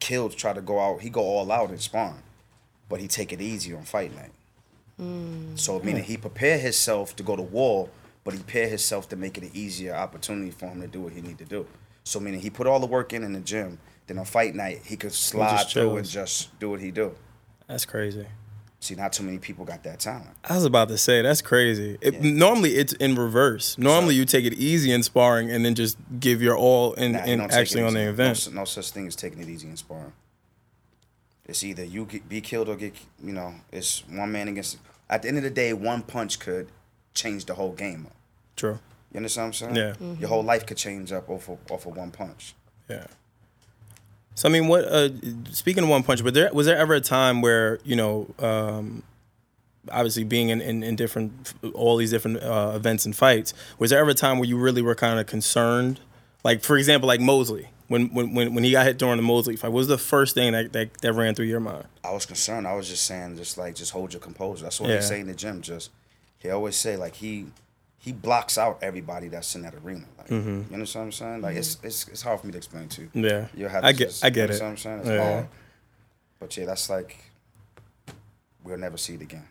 kills, 0.00 0.34
try 0.34 0.52
to 0.52 0.60
go 0.60 0.80
out. 0.80 1.00
He 1.00 1.10
go 1.10 1.22
all 1.22 1.50
out 1.50 1.70
in 1.70 1.78
sparring, 1.78 2.22
but 2.88 3.00
he 3.00 3.08
take 3.08 3.32
it 3.32 3.40
easy 3.40 3.74
on 3.74 3.84
fight 3.84 4.14
night. 4.14 4.32
Hmm. 4.98 5.56
So 5.56 5.80
meaning 5.80 6.04
he 6.04 6.16
prepare 6.16 6.58
himself 6.58 7.16
to 7.16 7.22
go 7.22 7.36
to 7.36 7.42
war, 7.42 7.88
but 8.24 8.34
he 8.34 8.40
prepare 8.40 8.68
himself 8.68 9.08
to 9.10 9.16
make 9.16 9.38
it 9.38 9.44
an 9.44 9.50
easier 9.54 9.94
opportunity 9.94 10.50
for 10.50 10.66
him 10.66 10.80
to 10.80 10.86
do 10.86 11.00
what 11.00 11.12
he 11.12 11.20
need 11.20 11.38
to 11.38 11.44
do. 11.44 11.66
So 12.04 12.20
meaning 12.20 12.40
he 12.40 12.50
put 12.50 12.66
all 12.66 12.80
the 12.80 12.86
work 12.86 13.12
in 13.12 13.22
in 13.22 13.32
the 13.32 13.40
gym. 13.40 13.78
Then 14.06 14.18
on 14.18 14.24
fight 14.24 14.54
night 14.54 14.82
he 14.84 14.96
could 14.96 15.12
slide 15.12 15.68
through 15.68 15.96
and 15.96 16.08
just 16.08 16.58
do 16.58 16.70
what 16.70 16.80
he 16.80 16.90
do. 16.90 17.14
That's 17.68 17.86
crazy. 17.86 18.26
See, 18.82 18.96
not 18.96 19.12
too 19.12 19.22
many 19.22 19.38
people 19.38 19.64
got 19.64 19.84
that 19.84 20.00
talent. 20.00 20.30
I 20.42 20.56
was 20.56 20.64
about 20.64 20.88
to 20.88 20.98
say 20.98 21.22
that's 21.22 21.40
crazy. 21.40 21.98
It, 22.00 22.20
Normally 22.20 22.70
it's 22.70 22.92
in 22.94 23.14
reverse. 23.14 23.78
Normally 23.78 24.16
you 24.16 24.24
take 24.24 24.44
it 24.44 24.54
easy 24.54 24.90
in 24.90 25.04
sparring 25.04 25.52
and 25.52 25.64
then 25.64 25.76
just 25.76 25.96
give 26.18 26.42
your 26.42 26.56
all 26.56 26.92
in, 26.94 27.12
Nah, 27.12 27.18
in 27.20 27.38
don't 27.38 27.48
take 27.48 27.58
it 27.58 27.60
actually 27.60 27.82
on 27.84 27.94
the 27.94 28.08
event. 28.08 28.48
No, 28.50 28.62
no 28.62 28.64
such 28.64 28.90
thing 28.90 29.06
as 29.06 29.14
taking 29.14 29.40
it 29.40 29.48
easy 29.48 29.68
in 29.68 29.76
sparring. 29.76 30.12
It's 31.44 31.62
either 31.62 31.84
you 31.84 32.06
get, 32.06 32.28
be 32.28 32.40
killed 32.40 32.68
or 32.68 32.74
get, 32.74 32.94
you 33.22 33.32
know, 33.32 33.54
it's 33.70 34.02
one 34.08 34.32
man 34.32 34.48
against. 34.48 34.78
At 35.08 35.22
the 35.22 35.28
end 35.28 35.36
of 35.36 35.44
the 35.44 35.50
day, 35.50 35.72
one 35.72 36.02
punch 36.02 36.40
could 36.40 36.66
change 37.14 37.44
the 37.44 37.54
whole 37.54 37.72
game 37.72 38.06
up. 38.06 38.16
True. 38.56 38.80
You 39.12 39.18
understand 39.18 39.50
what 39.50 39.62
I'm 39.62 39.74
saying? 39.76 39.94
Yeah. 40.00 40.14
Your 40.18 40.28
whole 40.28 40.42
life 40.42 40.66
could 40.66 40.76
change 40.76 41.12
up 41.12 41.30
off 41.30 41.48
of, 41.48 41.58
off 41.70 41.86
of 41.86 41.96
one 41.96 42.10
punch. 42.10 42.56
Yeah. 42.90 43.06
So 44.34 44.48
I 44.48 44.52
mean, 44.52 44.68
what? 44.68 44.84
Uh, 44.84 45.10
speaking 45.50 45.82
of 45.84 45.88
one 45.90 46.02
punch, 46.02 46.22
but 46.24 46.34
there 46.34 46.50
was 46.52 46.66
there 46.66 46.76
ever 46.76 46.94
a 46.94 47.00
time 47.00 47.42
where 47.42 47.78
you 47.84 47.96
know, 47.96 48.34
um, 48.38 49.02
obviously 49.90 50.24
being 50.24 50.48
in, 50.48 50.60
in, 50.60 50.82
in 50.82 50.96
different, 50.96 51.52
all 51.74 51.96
these 51.96 52.10
different 52.10 52.42
uh, 52.42 52.72
events 52.74 53.04
and 53.04 53.14
fights, 53.14 53.52
was 53.78 53.90
there 53.90 54.00
ever 54.00 54.10
a 54.10 54.14
time 54.14 54.38
where 54.38 54.48
you 54.48 54.56
really 54.56 54.82
were 54.82 54.94
kind 54.94 55.18
of 55.20 55.26
concerned? 55.26 56.00
Like 56.44 56.62
for 56.62 56.76
example, 56.78 57.06
like 57.06 57.20
Mosley, 57.20 57.68
when 57.88 58.06
when 58.14 58.34
when, 58.34 58.54
when 58.54 58.64
he 58.64 58.72
got 58.72 58.86
hit 58.86 58.98
during 58.98 59.16
the 59.18 59.22
Mosley 59.22 59.54
fight, 59.56 59.68
what 59.68 59.78
was 59.78 59.88
the 59.88 59.98
first 59.98 60.34
thing 60.34 60.52
that, 60.52 60.72
that 60.72 61.00
that 61.02 61.12
ran 61.12 61.34
through 61.34 61.46
your 61.46 61.60
mind? 61.60 61.84
I 62.02 62.12
was 62.12 62.26
concerned. 62.26 62.66
I 62.66 62.74
was 62.74 62.88
just 62.88 63.04
saying, 63.04 63.36
just 63.36 63.58
like, 63.58 63.74
just 63.74 63.92
hold 63.92 64.12
your 64.12 64.20
composure. 64.20 64.64
That's 64.64 64.80
what 64.80 64.90
Yeah. 64.90 64.96
he 64.96 65.02
say 65.02 65.20
in 65.20 65.26
the 65.26 65.34
gym. 65.34 65.60
Just 65.62 65.90
he 66.38 66.48
always 66.50 66.74
say 66.74 66.96
like 66.96 67.16
he 67.16 67.46
he 68.02 68.12
blocks 68.12 68.58
out 68.58 68.80
everybody 68.82 69.28
that's 69.28 69.54
in 69.54 69.62
that 69.62 69.74
arena. 69.76 70.04
Like, 70.18 70.26
mm-hmm. 70.26 70.48
You 70.68 70.74
understand 70.74 71.02
what 71.02 71.06
I'm 71.06 71.12
saying? 71.12 71.40
Like 71.42 71.56
it's, 71.56 71.76
mm-hmm. 71.76 71.86
it's 71.86 72.08
it's 72.08 72.22
hard 72.22 72.40
for 72.40 72.46
me 72.46 72.52
to 72.52 72.58
explain 72.58 72.88
to. 72.88 73.08
Yeah. 73.14 73.46
You'll 73.54 73.68
have 73.70 73.84
I 73.84 73.92
to 73.92 73.98
get- 73.98 74.08
just- 74.08 74.24
I 74.24 74.30
get 74.30 74.48
you 74.50 74.56
it. 74.56 74.60
What 74.62 74.68
I'm 74.68 74.76
saying? 74.76 74.98
It's 74.98 75.08
Yeah. 75.08 75.32
hard. 75.32 75.48
But 76.40 76.56
yeah, 76.56 76.64
that's 76.66 76.90
like 76.90 77.16
we'll 78.64 78.76
never 78.78 78.96
see 78.96 79.14
it 79.14 79.22
again. 79.22 79.46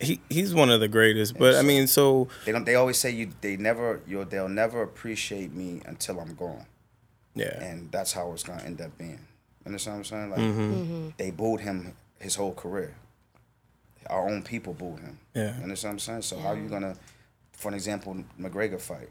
He 0.00 0.20
he's 0.28 0.52
one 0.54 0.70
of 0.70 0.80
the 0.80 0.88
greatest, 0.88 1.38
but 1.38 1.54
I 1.54 1.62
mean, 1.62 1.86
so 1.86 2.28
They 2.44 2.52
don't. 2.52 2.64
They 2.64 2.74
always 2.74 2.98
say 2.98 3.10
you. 3.10 3.30
They 3.40 3.56
never. 3.56 4.00
You. 4.08 4.24
They'll 4.24 4.48
never 4.48 4.82
appreciate 4.82 5.52
me 5.52 5.82
until 5.86 6.18
I'm 6.20 6.34
gone, 6.34 6.66
yeah, 7.34 7.62
and 7.62 7.92
that's 7.92 8.12
how 8.12 8.32
it's 8.32 8.42
gonna 8.42 8.62
end 8.64 8.80
up 8.80 8.96
being. 8.98 9.10
You 9.64 9.66
understand 9.66 9.98
what 9.98 9.98
I'm 9.98 10.04
saying? 10.04 10.30
Like 10.30 10.40
Mm-hmm. 10.40 10.74
mm-hmm. 10.74 11.08
they 11.16 11.30
booed 11.30 11.60
him 11.60 11.94
his 12.18 12.34
whole 12.34 12.54
career. 12.54 12.94
Our 14.10 14.28
own 14.28 14.42
people 14.42 14.74
booed 14.74 14.98
him. 15.00 15.18
Yeah. 15.32 15.56
You 15.58 15.62
understand 15.62 15.92
what 15.92 15.94
I'm 15.94 15.98
saying? 16.00 16.22
So 16.22 16.38
how 16.38 16.48
are 16.48 16.56
you 16.56 16.68
gonna, 16.68 16.96
for 17.56 17.68
an 17.68 17.74
example, 17.74 18.16
McGregor 18.40 18.80
fight? 18.80 19.08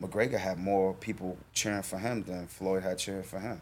McGregor 0.00 0.38
had 0.38 0.58
more 0.58 0.94
people 0.94 1.36
cheering 1.52 1.82
for 1.82 1.98
him 1.98 2.22
than 2.24 2.46
Floyd 2.46 2.82
had 2.82 2.98
cheering 2.98 3.22
for 3.22 3.38
him. 3.38 3.60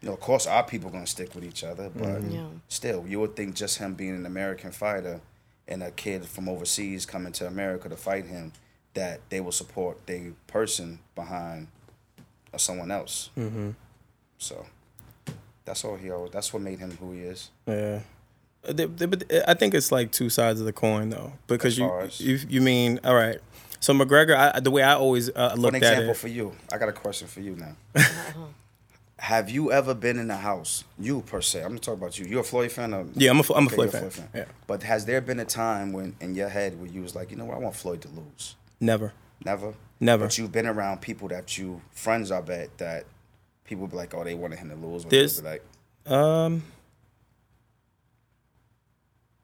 You 0.00 0.08
know, 0.08 0.14
of 0.14 0.20
course, 0.20 0.46
our 0.48 0.64
people 0.64 0.90
gonna 0.90 1.06
stick 1.06 1.34
with 1.34 1.44
each 1.44 1.62
other, 1.62 1.88
but 1.94 2.02
Mm-hmm. 2.22 2.30
Yeah. 2.32 2.46
still, 2.68 3.06
you 3.06 3.20
would 3.20 3.36
think 3.36 3.54
just 3.54 3.78
him 3.78 3.94
being 3.94 4.16
an 4.16 4.26
American 4.26 4.72
fighter 4.72 5.20
and 5.68 5.82
a 5.82 5.92
kid 5.92 6.26
from 6.26 6.48
overseas 6.48 7.06
coming 7.06 7.32
to 7.34 7.46
America 7.46 7.88
to 7.88 7.96
fight 7.96 8.26
him, 8.26 8.52
that 8.94 9.20
they 9.30 9.40
will 9.40 9.52
support 9.52 10.06
the 10.06 10.32
person 10.48 10.98
behind 11.14 11.68
someone 12.56 12.90
else. 12.90 13.30
Mm-hmm. 13.38 13.70
So 14.38 14.66
that's 15.64 15.84
all 15.84 15.96
he 15.96 16.10
always. 16.10 16.32
That's 16.32 16.52
what 16.52 16.62
made 16.62 16.80
him 16.80 16.90
who 16.98 17.12
he 17.12 17.20
is. 17.20 17.50
Yeah. 17.66 18.00
They- 18.64 18.86
they- 18.86 19.06
But 19.06 19.24
I 19.48 19.54
think 19.54 19.74
it's 19.74 19.90
like 19.90 20.12
two 20.12 20.30
sides 20.30 20.60
of 20.60 20.66
the 20.66 20.72
coin 20.72 21.10
though, 21.10 21.32
because 21.46 21.76
you, 21.78 21.90
as- 22.00 22.20
you 22.20 22.38
you 22.48 22.60
mean 22.60 23.00
all 23.04 23.14
right. 23.14 23.38
So 23.80 23.92
McGregor, 23.92 24.36
I, 24.36 24.60
the 24.60 24.70
way 24.70 24.82
I 24.84 24.94
always 24.94 25.28
uh, 25.30 25.50
an 25.54 25.60
looked 25.60 25.74
at 25.74 25.82
example, 25.82 26.10
it, 26.12 26.16
for 26.16 26.28
you, 26.28 26.52
I 26.72 26.78
got 26.78 26.88
a 26.88 26.92
question 26.92 27.26
for 27.26 27.40
you 27.40 27.56
now. 27.56 27.74
Have 29.18 29.48
you 29.50 29.70
ever 29.70 29.94
been 29.94 30.18
in 30.18 30.30
a 30.32 30.36
house, 30.36 30.82
you 30.98 31.20
per 31.22 31.40
se? 31.40 31.60
I'm 31.62 31.68
gonna 31.68 31.78
talk 31.80 31.94
about 31.94 32.18
you. 32.18 32.26
You're 32.26 32.40
a 32.40 32.44
Floyd 32.44 32.72
fan, 32.72 32.92
or 32.92 33.06
yeah, 33.14 33.30
I'm 33.30 33.38
a, 33.38 33.42
I'm 33.54 33.64
a 33.64 33.66
Okay, 33.66 33.74
Floyd 33.76 33.92
you're 33.92 34.10
fan. 34.10 34.28
Yeah, 34.34 34.44
But 34.66 34.82
has 34.82 35.04
there 35.04 35.20
been 35.20 35.38
a 35.38 35.44
time 35.44 35.92
when 35.92 36.16
in 36.20 36.34
your 36.34 36.48
head 36.48 36.80
where 36.80 36.90
you 36.90 37.02
was 37.02 37.14
like, 37.14 37.30
you 37.30 37.36
know 37.36 37.44
what, 37.44 37.56
I 37.56 37.60
want 37.60 37.76
Floyd 37.76 38.00
to 38.02 38.08
lose? 38.08 38.56
never. 38.80 39.12
Never. 39.44 39.74
Never. 40.00 40.24
But 40.26 40.38
you've 40.38 40.52
been 40.52 40.66
around 40.66 41.00
people 41.00 41.26
that 41.28 41.56
you 41.58 41.80
friends, 41.92 42.30
I 42.32 42.40
bet 42.40 42.76
that 42.78 43.04
people 43.64 43.86
be 43.88 43.96
like, 43.96 44.12
oh, 44.14 44.22
they 44.24 44.34
wanted 44.34 44.58
him 44.60 44.70
to 44.70 44.76
lose. 44.76 45.04
Or 45.04 45.08
There's- 45.08 45.40
like, 45.42 45.64
Um, 46.06 46.62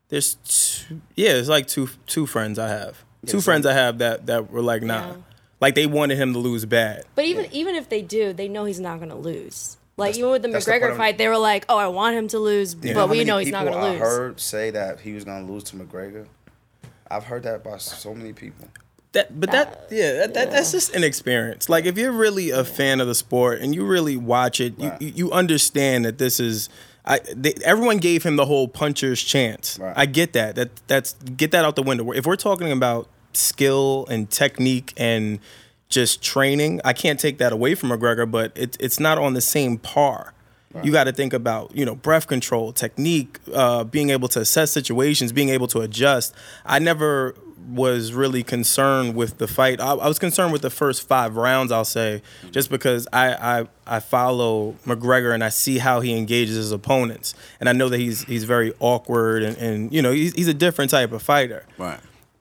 there's 0.08 0.34
two, 0.44 1.00
yeah, 1.16 1.30
it's 1.30 1.48
like 1.48 1.66
two 1.66 1.88
two 2.06 2.26
friends 2.26 2.58
I 2.58 2.68
have. 2.68 3.04
Two 3.26 3.40
so- 3.40 3.44
friends 3.44 3.66
I 3.66 3.72
have 3.72 3.98
that 3.98 4.26
that 4.26 4.50
were 4.50 4.62
like 4.62 4.82
nah, 4.82 5.06
Yeah. 5.08 5.14
like 5.60 5.74
they 5.74 5.86
wanted 5.86 6.18
him 6.18 6.32
to 6.32 6.38
lose 6.38 6.64
bad. 6.64 7.04
But 7.14 7.24
even 7.24 7.46
even 7.52 7.74
if 7.74 7.88
they 7.88 8.02
do, 8.02 8.32
they 8.32 8.48
know 8.48 8.64
he's 8.64 8.80
not 8.80 9.00
gonna 9.00 9.16
lose. 9.18 9.76
Like 9.96 10.08
That's- 10.10 10.18
even 10.18 10.30
with 10.30 10.42
the 10.42 10.48
that's 10.48 10.64
the 10.64 10.72
McGregor 10.72 10.88
I'm- 10.90 10.96
fight, 10.96 11.18
they 11.18 11.26
were 11.28 11.38
like, 11.38 11.64
"Oh, 11.68 11.76
I 11.76 11.88
want 11.88 12.16
him 12.16 12.28
to 12.28 12.38
lose, 12.38 12.76
You 12.80 12.94
know 12.94 13.06
but 13.06 13.10
we 13.10 13.24
know 13.24 13.38
he's 13.38 13.50
not 13.50 13.64
gonna 13.64 13.76
lose." 13.84 13.86
I 13.86 13.90
lose." 13.90 13.98
heard 14.00 14.40
say 14.40 14.70
that 14.70 15.00
he 15.00 15.12
was 15.12 15.24
gonna 15.24 15.44
lose 15.50 15.64
to 15.64 15.76
McGregor. 15.76 16.26
I've 17.10 17.24
heard 17.24 17.42
that 17.44 17.64
by 17.64 17.78
so 17.78 18.14
many 18.14 18.32
people. 18.32 18.68
That, 19.12 19.40
but 19.40 19.50
that, 19.52 19.86
yeah, 19.90 20.12
that, 20.14 20.34
that 20.34 20.50
that's 20.50 20.70
just 20.72 20.94
an 20.94 21.02
experience. 21.02 21.68
Like 21.68 21.86
if 21.86 21.96
you're 21.96 22.12
really 22.12 22.50
a 22.50 22.62
fan 22.64 23.00
of 23.00 23.06
the 23.06 23.14
sport 23.14 23.60
and 23.60 23.74
you 23.74 23.86
really 23.86 24.16
watch 24.16 24.60
it, 24.60 24.78
you 24.78 24.90
Right. 24.90 25.02
you, 25.02 25.12
you 25.14 25.32
understand 25.32 26.04
that 26.04 26.18
this 26.18 26.38
is. 26.38 26.68
I 27.06 27.20
they, 27.34 27.54
everyone 27.64 27.96
gave 27.98 28.22
him 28.22 28.36
the 28.36 28.44
whole 28.44 28.68
puncher's 28.68 29.22
chance. 29.22 29.78
Right. 29.78 29.94
I 29.96 30.04
get 30.04 30.34
that. 30.34 30.56
That 30.56 30.70
that's 30.88 31.14
get 31.14 31.52
that 31.52 31.64
out 31.64 31.74
the 31.74 31.82
window. 31.82 32.12
If 32.12 32.26
we're 32.26 32.36
talking 32.36 32.70
about 32.70 33.08
skill 33.32 34.06
and 34.10 34.30
technique 34.30 34.92
and 34.98 35.38
just 35.88 36.22
training, 36.22 36.82
I 36.84 36.92
can't 36.92 37.18
take 37.18 37.38
that 37.38 37.50
away 37.50 37.74
from 37.74 37.88
McGregor, 37.88 38.30
but 38.30 38.52
it's 38.54 38.76
it's 38.78 39.00
not 39.00 39.16
on 39.16 39.32
the 39.32 39.40
same 39.40 39.78
par. 39.78 40.34
You 40.84 40.92
got 40.92 41.04
to 41.04 41.12
think 41.12 41.32
about 41.32 41.74
you 41.74 41.84
know 41.86 41.94
breath 41.94 42.26
control, 42.28 42.72
technique, 42.72 43.38
uh, 43.54 43.84
being 43.84 44.10
able 44.10 44.28
to 44.28 44.40
assess 44.40 44.70
situations, 44.70 45.32
being 45.32 45.48
able 45.48 45.66
to 45.68 45.80
adjust. 45.80 46.34
I 46.66 46.78
never 46.78 47.34
was 47.68 48.12
really 48.12 48.42
concerned 48.42 49.14
with 49.14 49.38
the 49.38 49.46
fight. 49.46 49.80
I, 49.80 49.92
I 49.92 50.08
was 50.08 50.18
concerned 50.18 50.52
with 50.52 50.62
the 50.62 50.70
first 50.70 51.06
five 51.06 51.36
rounds. 51.36 51.72
I'll 51.72 51.84
say 51.84 52.22
mm-hmm. 52.40 52.50
just 52.50 52.70
because 52.70 53.06
I, 53.12 53.60
I 53.60 53.68
I 53.86 54.00
follow 54.00 54.76
McGregor 54.86 55.34
and 55.34 55.42
I 55.42 55.48
see 55.50 55.78
how 55.78 56.00
he 56.00 56.16
engages 56.16 56.56
his 56.56 56.72
opponents, 56.72 57.34
and 57.60 57.68
I 57.68 57.72
know 57.72 57.88
that 57.88 57.98
he's 57.98 58.22
he's 58.24 58.44
very 58.44 58.72
awkward 58.80 59.42
and, 59.42 59.56
and 59.58 59.92
you 59.92 60.02
know 60.02 60.12
he's, 60.12 60.32
he's 60.34 60.48
a 60.48 60.54
different 60.54 60.90
type 60.90 61.12
of 61.12 61.22
fighter 61.22 61.64
Right. 61.76 62.00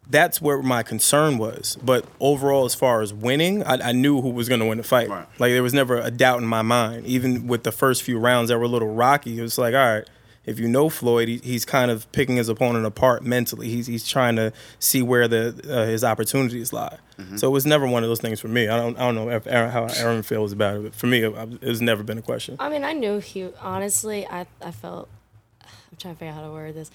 that's 0.10 0.42
where 0.42 0.62
my 0.62 0.84
concern 0.84 1.38
was. 1.38 1.78
But 1.84 2.06
overall, 2.20 2.66
as 2.66 2.76
far 2.76 3.02
as 3.02 3.14
winning, 3.14 3.64
I, 3.64 3.90
I 3.90 3.92
knew 3.92 4.22
who 4.22 4.30
was 4.30 4.48
going 4.48 4.62
to 4.62 4.66
win 4.68 4.78
the 4.78 4.84
fight. 4.84 5.10
Right. 5.10 5.26
Like 5.40 5.52
there 5.52 5.64
was 5.64 5.74
never 5.74 5.98
a 5.98 6.12
doubt 6.12 6.40
in 6.40 6.48
my 6.48 6.62
mind. 6.62 7.06
Even 7.06 7.48
with 7.48 7.64
the 7.64 7.72
first 7.72 8.04
few 8.04 8.18
rounds 8.20 8.50
that 8.50 8.58
were 8.58 8.66
a 8.66 8.70
little 8.70 8.94
rocky, 8.94 9.38
it 9.38 9.42
was 9.42 9.58
like, 9.58 9.74
all 9.74 9.80
right, 9.80 10.08
if 10.48 10.60
you 10.60 10.68
know 10.68 10.90
Floyd, 10.90 11.28
he, 11.28 11.38
he's 11.44 11.66
kind 11.66 11.92
of 11.92 12.10
picking 12.14 12.38
his 12.38 12.48
opponent 12.50 12.86
apart 12.86 13.24
mentally. 13.24 13.68
He's 13.68 13.86
he's 13.86 14.08
trying 14.08 14.38
to 14.38 14.54
see 14.80 15.04
where 15.04 15.28
the 15.28 15.54
uh, 15.70 15.86
his 15.86 16.04
opportunities 16.04 16.74
lie. 16.74 16.98
So 17.36 17.48
it 17.48 17.52
was 17.52 17.66
never 17.66 17.88
one 17.88 18.04
of 18.04 18.10
those 18.10 18.22
things 18.22 18.40
for 18.40 18.48
me. 18.48 18.68
I 18.68 18.78
don't 18.78 18.96
I 18.98 19.02
don't 19.02 19.16
know 19.16 19.30
if 19.30 19.48
Erin, 19.48 19.72
how 19.72 19.86
Erin 19.86 20.22
feels 20.24 20.52
about 20.52 20.78
it, 20.78 20.84
but 20.84 20.96
for 20.96 21.08
me, 21.08 21.24
it, 21.24 21.34
it's 21.62 21.82
never 21.82 22.04
been 22.04 22.20
a 22.20 22.22
question. 22.22 22.56
I 22.60 22.70
mean, 22.70 22.84
I 22.84 22.94
knew 22.94 23.20
he. 23.20 23.50
Honestly, 23.60 24.26
I 24.28 24.46
I 24.62 24.72
felt. 24.72 25.10
I'm 25.62 25.98
trying 25.98 26.14
to 26.16 26.20
figure 26.20 26.32
out 26.32 26.36
how 26.36 26.46
to 26.46 26.52
word 26.52 26.76
this. 26.76 26.92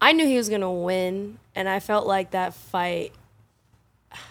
I 0.00 0.12
knew 0.12 0.26
he 0.26 0.36
was 0.36 0.48
gonna 0.48 0.72
win, 0.72 1.38
and 1.54 1.68
I 1.68 1.80
felt 1.80 2.06
like 2.06 2.30
that 2.30 2.54
fight. 2.54 3.12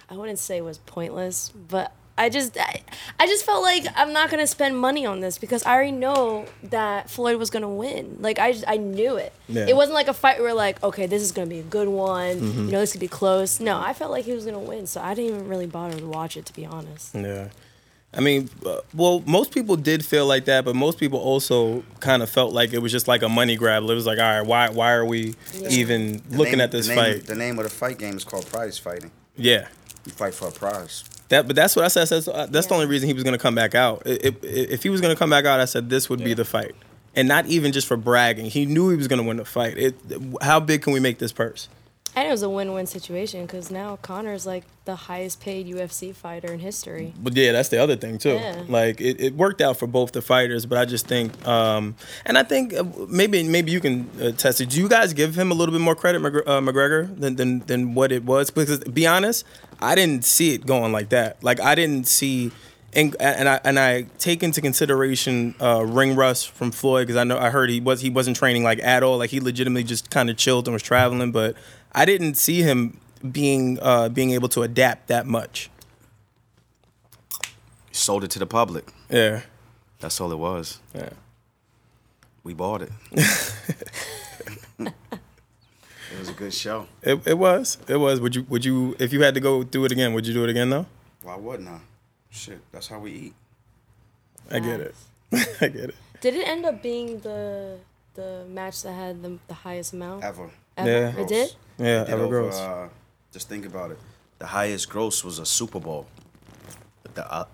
I 0.09 0.15
wouldn't 0.15 0.39
say 0.39 0.61
was 0.61 0.79
pointless, 0.79 1.49
but 1.49 1.91
I 2.19 2.29
just 2.29 2.57
I, 2.57 2.81
I 3.19 3.25
just 3.27 3.45
felt 3.45 3.63
like 3.63 3.85
I'm 3.95 4.11
not 4.13 4.29
gonna 4.29 4.45
spend 4.45 4.77
money 4.77 5.05
on 5.05 5.21
this 5.21 5.37
because 5.37 5.63
I 5.65 5.73
already 5.73 5.93
know 5.93 6.45
that 6.63 7.09
Floyd 7.09 7.37
was 7.37 7.49
gonna 7.49 7.69
win. 7.69 8.17
Like 8.19 8.37
I 8.39 8.51
just, 8.51 8.65
I 8.67 8.77
knew 8.77 9.15
it. 9.15 9.31
Yeah. 9.47 9.65
It 9.67 9.75
wasn't 9.75 9.95
like 9.95 10.07
a 10.09 10.13
fight 10.13 10.39
where 10.39 10.53
like 10.53 10.83
okay, 10.83 11.05
this 11.07 11.21
is 11.23 11.31
gonna 11.31 11.47
be 11.47 11.59
a 11.59 11.63
good 11.63 11.87
one. 11.87 12.41
Mhm. 12.41 12.55
You 12.65 12.71
know, 12.73 12.79
this 12.81 12.91
could 12.91 13.01
be 13.01 13.07
close. 13.07 13.59
No, 13.59 13.79
I 13.79 13.93
felt 13.93 14.11
like 14.11 14.25
he 14.25 14.33
was 14.33 14.45
gonna 14.45 14.59
win, 14.59 14.85
so 14.85 15.01
I 15.01 15.13
didn't 15.13 15.33
even 15.35 15.47
really 15.47 15.65
bother 15.67 15.97
to 15.97 16.05
watch 16.07 16.35
it 16.37 16.45
to 16.47 16.53
be 16.53 16.65
honest. 16.65 17.15
Yeah. 17.15 17.47
I 18.11 18.21
mean, 18.21 18.49
uh, 18.65 18.79
well, 18.95 19.21
most 19.27 19.51
people 19.53 19.75
did 19.75 20.03
feel 20.03 20.25
like 20.25 20.45
that, 20.45 20.65
but 20.65 20.75
most 20.75 20.97
people 20.97 21.19
also 21.19 21.83
kind 21.99 22.23
of 22.23 22.29
felt 22.29 22.53
like 22.53 22.73
it 22.73 22.79
was 22.79 22.91
just 22.91 23.07
like 23.07 23.21
a 23.21 23.29
money 23.29 23.55
grab. 23.55 23.83
It 23.83 23.93
was 23.93 24.07
like, 24.07 24.17
all 24.17 24.25
right, 24.39 24.45
why 24.45 24.69
why 24.69 24.91
are 24.93 25.05
we 25.05 25.35
even 25.69 26.21
The 26.29 26.37
looking 26.37 26.53
name- 26.53 26.61
at 26.61 26.71
this 26.71 26.87
the 26.87 26.95
name, 26.95 27.13
fight? 27.19 27.25
The 27.27 27.35
name 27.35 27.57
of 27.59 27.65
the 27.65 27.69
fight 27.69 27.97
game 27.99 28.17
is 28.17 28.23
called 28.23 28.45
prize 28.47 28.77
fighting. 28.77 29.11
yeah. 29.37 29.67
You 30.05 30.11
fight 30.13 30.33
for 30.33 30.47
a 30.47 30.51
prize. 30.51 31.03
That, 31.29 31.47
but 31.47 31.55
that's 31.55 31.75
what 31.75 31.85
I 31.85 31.87
said. 31.89 32.07
That's, 32.07 32.27
uh, 32.27 32.47
that's 32.49 32.67
the 32.67 32.73
only 32.73 32.87
reason 32.87 33.07
he 33.07 33.13
was 33.13 33.23
going 33.23 33.33
to 33.37 33.41
come 33.41 33.55
back 33.55 33.75
out. 33.75 34.01
I- 34.05 34.09
If, 34.21 34.43
if 34.43 34.83
he 34.83 34.89
was 34.89 34.99
going 35.01 35.13
to 35.15 35.19
come 35.19 35.29
back 35.29 35.45
out, 35.45 35.59
I 35.59 35.65
said 35.65 35.89
this 35.89 36.09
would 36.09 36.23
be 36.23 36.33
the 36.33 36.45
fight, 36.45 36.75
and 37.15 37.27
not 37.27 37.45
even 37.45 37.71
just 37.71 37.87
for 37.87 37.97
bragging. 37.97 38.45
He 38.45 38.65
knew 38.65 38.89
he 38.89 38.97
was 38.97 39.07
going 39.07 39.21
to 39.21 39.27
win 39.27 39.37
the 39.37 39.45
fight. 39.45 39.77
It, 39.77 39.95
how 40.41 40.59
big 40.59 40.81
can 40.81 40.91
we 40.93 40.99
make 40.99 41.19
this 41.19 41.31
purse? 41.31 41.69
And 42.19 42.27
it 42.27 42.31
was 42.31 42.43
a 42.43 42.49
win-win 42.49 42.85
situation 42.85 43.45
because 43.45 43.71
now 43.71 43.95
Conor's 44.01 44.45
like 44.45 44.65
the 44.83 44.93
highest 44.93 45.39
paid 45.39 45.67
UFC 45.67 46.13
fighter 46.13 46.51
in 46.51 46.59
history. 46.59 47.13
But 47.17 47.33
yeah, 47.33 47.53
that's 47.53 47.69
the 47.69 47.81
other 47.81 47.95
thing 47.95 48.17
too. 48.17 48.33
Yeah. 48.33 48.63
Like 48.67 48.99
it, 48.99 49.21
it 49.21 49.35
worked 49.35 49.61
out 49.61 49.77
for 49.77 49.87
both 49.87 50.11
the 50.11 50.21
fighters, 50.21 50.65
but 50.65 50.77
I 50.77 50.83
just 50.83 51.07
think, 51.07 51.47
um, 51.47 51.95
and 52.25 52.37
I 52.37 52.43
think 52.43 52.73
uh, 52.73 52.83
maybe 53.07 53.43
maybe 53.43 53.71
you 53.71 53.79
can 53.79 54.09
uh, 54.21 54.31
test 54.31 54.59
it. 54.59 54.69
Do 54.69 54.81
you 54.81 54.89
guys 54.89 55.13
give 55.13 55.39
him 55.39 55.49
a 55.49 55.53
little 55.53 55.71
bit 55.71 55.79
more 55.79 55.95
credit, 55.95 56.19
uh, 56.25 56.59
McGregor, 56.59 57.17
than, 57.17 57.37
than 57.37 57.59
than 57.59 57.95
what 57.95 58.11
it 58.11 58.25
was? 58.25 58.51
Because 58.51 58.79
to 58.79 58.91
be 58.91 59.07
honest, 59.07 59.45
I 59.79 59.95
didn't 59.95 60.25
see 60.25 60.53
it 60.53 60.65
going 60.65 60.91
like 60.91 61.07
that. 61.09 61.41
Like 61.41 61.61
I 61.61 61.73
didn't 61.73 62.05
see. 62.05 62.51
And, 62.91 63.15
and 63.19 63.47
I 63.47 63.61
and 63.63 63.79
I 63.79 64.07
take 64.17 64.41
into 64.41 64.61
consideration 64.61 65.53
uh, 65.61 65.85
ring 65.85 66.15
rust 66.15 66.49
from 66.49 66.71
Floyd 66.71 67.05
because 67.05 67.17
I 67.17 67.23
know 67.23 67.37
I 67.37 67.51
heard 67.51 67.69
he 67.69 67.79
was 67.79 68.01
he 68.01 68.09
wasn't 68.09 68.35
training 68.35 68.63
like 68.63 68.79
at 68.79 69.03
all 69.03 69.19
like 69.19 69.29
he 69.29 69.39
legitimately 69.39 69.83
just 69.83 70.09
kind 70.09 70.27
of 70.27 70.37
chilled 70.37 70.67
and 70.67 70.73
was 70.73 70.81
traveling 70.81 71.31
but 71.31 71.55
I 71.93 72.05
didn't 72.05 72.35
see 72.35 72.61
him 72.61 72.99
being 73.31 73.79
uh, 73.81 74.09
being 74.09 74.31
able 74.31 74.49
to 74.49 74.61
adapt 74.63 75.07
that 75.07 75.25
much 75.25 75.69
Sold 77.91 78.23
it 78.23 78.31
to 78.31 78.39
the 78.39 78.45
public. 78.45 78.85
yeah 79.09 79.41
That's 79.99 80.21
all 80.21 80.31
it 80.31 80.37
was. 80.37 80.79
yeah 80.95 81.09
We 82.43 82.53
bought 82.53 82.81
it. 82.83 82.91
it 84.79 84.93
was 86.19 86.29
a 86.29 86.33
good 86.33 86.53
show. 86.53 86.87
It, 87.01 87.25
it 87.27 87.37
was. 87.37 87.77
It 87.87 87.97
was. 87.97 88.19
Would 88.19 88.35
you 88.35 88.43
would 88.49 88.63
you 88.65 88.95
if 88.99 89.11
you 89.13 89.21
had 89.21 89.33
to 89.35 89.39
go 89.41 89.63
do 89.63 89.85
it 89.85 89.91
again, 89.91 90.13
would 90.13 90.25
you 90.25 90.33
do 90.33 90.43
it 90.43 90.49
again 90.49 90.69
though? 90.69 90.85
Why 91.23 91.35
wouldn't 91.35 91.67
I? 91.69 91.79
Shit, 92.29 92.59
that's 92.71 92.87
how 92.87 92.99
we 92.99 93.11
eat. 93.11 93.33
I 94.51 94.59
get 94.59 94.79
it. 94.79 94.95
I 95.61 95.67
get 95.67 95.89
it. 95.89 95.95
Did 96.21 96.35
it 96.35 96.47
end 96.47 96.65
up 96.65 96.81
being 96.81 97.19
the 97.19 97.77
the 98.15 98.45
match 98.49 98.83
that 98.83 98.93
had 98.93 99.21
the, 99.21 99.37
the 99.47 99.53
highest 99.53 99.93
amount? 99.93 100.23
Ever. 100.23 100.49
Ever? 100.79 100.89
Yeah. 101.17 101.21
It 101.23 101.27
did? 101.27 101.55
Yeah, 101.77 102.03
did 102.03 102.09
ever 102.09 102.23
over, 102.23 102.41
gross. 102.41 102.57
Uh, 102.59 102.89
just 103.31 103.47
think 103.49 103.65
about 103.65 103.91
it. 103.91 103.99
The 104.39 104.47
highest 104.47 104.89
gross 104.89 105.23
was 105.23 105.39
a 105.39 105.45
Super 105.45 105.79
Bowl. 105.79 106.07
The 107.13 107.31
uh, 107.31 107.45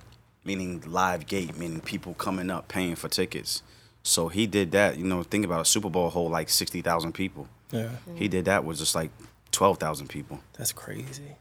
meaning 0.43 0.83
live 0.85 1.25
gate, 1.25 1.57
meaning 1.57 1.79
people 1.81 2.13
coming 2.13 2.49
up 2.49 2.67
paying 2.67 2.95
for 2.95 3.07
tickets. 3.09 3.61
So 4.03 4.27
he 4.27 4.45
did 4.47 4.71
that. 4.71 4.97
You 4.97 5.05
know, 5.05 5.23
think 5.23 5.45
about 5.45 5.61
a 5.61 5.65
Super 5.65 5.89
Bowl 5.89 6.09
hold 6.09 6.31
like 6.31 6.49
sixty 6.49 6.81
thousand 6.81 7.13
people. 7.13 7.47
yeah, 7.71 7.89
He 8.15 8.27
did 8.27 8.45
that 8.45 8.63
with 8.63 8.77
just 8.77 8.93
like 8.95 9.09
twelve 9.51 9.77
thousand 9.79 10.07
people. 10.09 10.39
that's 10.57 10.71
crazy. 10.71 11.35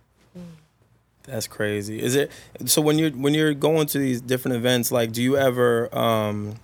That's 1.24 1.46
crazy. 1.46 2.02
Is 2.02 2.16
it 2.16 2.30
so 2.66 2.82
when 2.82 2.98
you're 2.98 3.10
when 3.10 3.32
you're 3.32 3.54
going 3.54 3.86
to 3.88 3.98
these 3.98 4.20
different 4.20 4.56
events? 4.58 4.92
Like, 4.92 5.10
do 5.12 5.22
you 5.22 5.36
ever 5.38 5.94
um, 5.96 6.56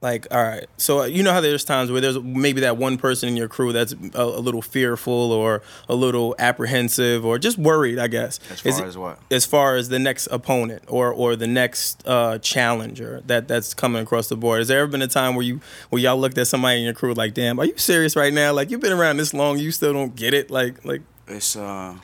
like 0.00 0.26
all 0.30 0.40
right? 0.42 0.66
So 0.76 1.04
you 1.04 1.22
know 1.24 1.32
how 1.32 1.40
there's 1.40 1.64
times 1.64 1.90
where 1.90 2.00
there's 2.00 2.18
maybe 2.22 2.60
that 2.60 2.76
one 2.76 2.98
person 2.98 3.28
in 3.28 3.36
your 3.36 3.48
crew 3.48 3.72
that's 3.72 3.92
a, 4.14 4.22
a 4.22 4.38
little 4.40 4.62
fearful 4.62 5.32
or 5.32 5.60
a 5.88 5.94
little 5.96 6.36
apprehensive 6.38 7.24
or 7.24 7.36
just 7.38 7.58
worried. 7.58 7.98
I 7.98 8.06
guess. 8.06 8.38
As 8.50 8.60
far 8.60 8.84
it- 8.84 8.88
as 8.88 8.96
what? 8.98 9.18
as 9.30 9.44
far 9.44 9.74
as 9.74 9.88
the 9.88 9.98
next 9.98 10.28
opponent 10.28 10.84
or 10.86 11.12
or 11.12 11.34
the 11.34 11.48
next 11.48 12.06
uh, 12.06 12.38
challenger 12.38 13.22
that 13.26 13.48
that's 13.48 13.74
coming 13.74 14.00
across 14.02 14.28
the 14.28 14.36
board. 14.36 14.60
Has 14.60 14.68
there 14.68 14.78
ever 14.80 14.90
been 14.90 15.02
a 15.02 15.08
time 15.08 15.34
where 15.34 15.44
you 15.44 15.60
where 15.90 16.00
y'all 16.00 16.16
looked 16.16 16.38
at 16.38 16.46
somebody 16.46 16.78
in 16.78 16.84
your 16.84 16.94
crew 16.94 17.12
like, 17.14 17.34
damn, 17.34 17.58
are 17.58 17.64
you 17.64 17.76
serious 17.76 18.14
right 18.14 18.32
now? 18.32 18.52
Like 18.52 18.70
you've 18.70 18.80
been 18.80 18.92
around 18.92 19.16
this 19.16 19.34
long, 19.34 19.58
you 19.58 19.72
still 19.72 19.92
don't 19.92 20.14
get 20.14 20.32
it? 20.32 20.48
Like 20.50 20.84
like 20.84 21.02
It's 21.26 21.56
uh, 21.56 21.96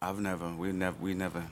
I've 0.00 0.20
never, 0.20 0.48
we 0.54 0.72
never, 0.72 0.96
we 1.00 1.14
never 1.14 1.44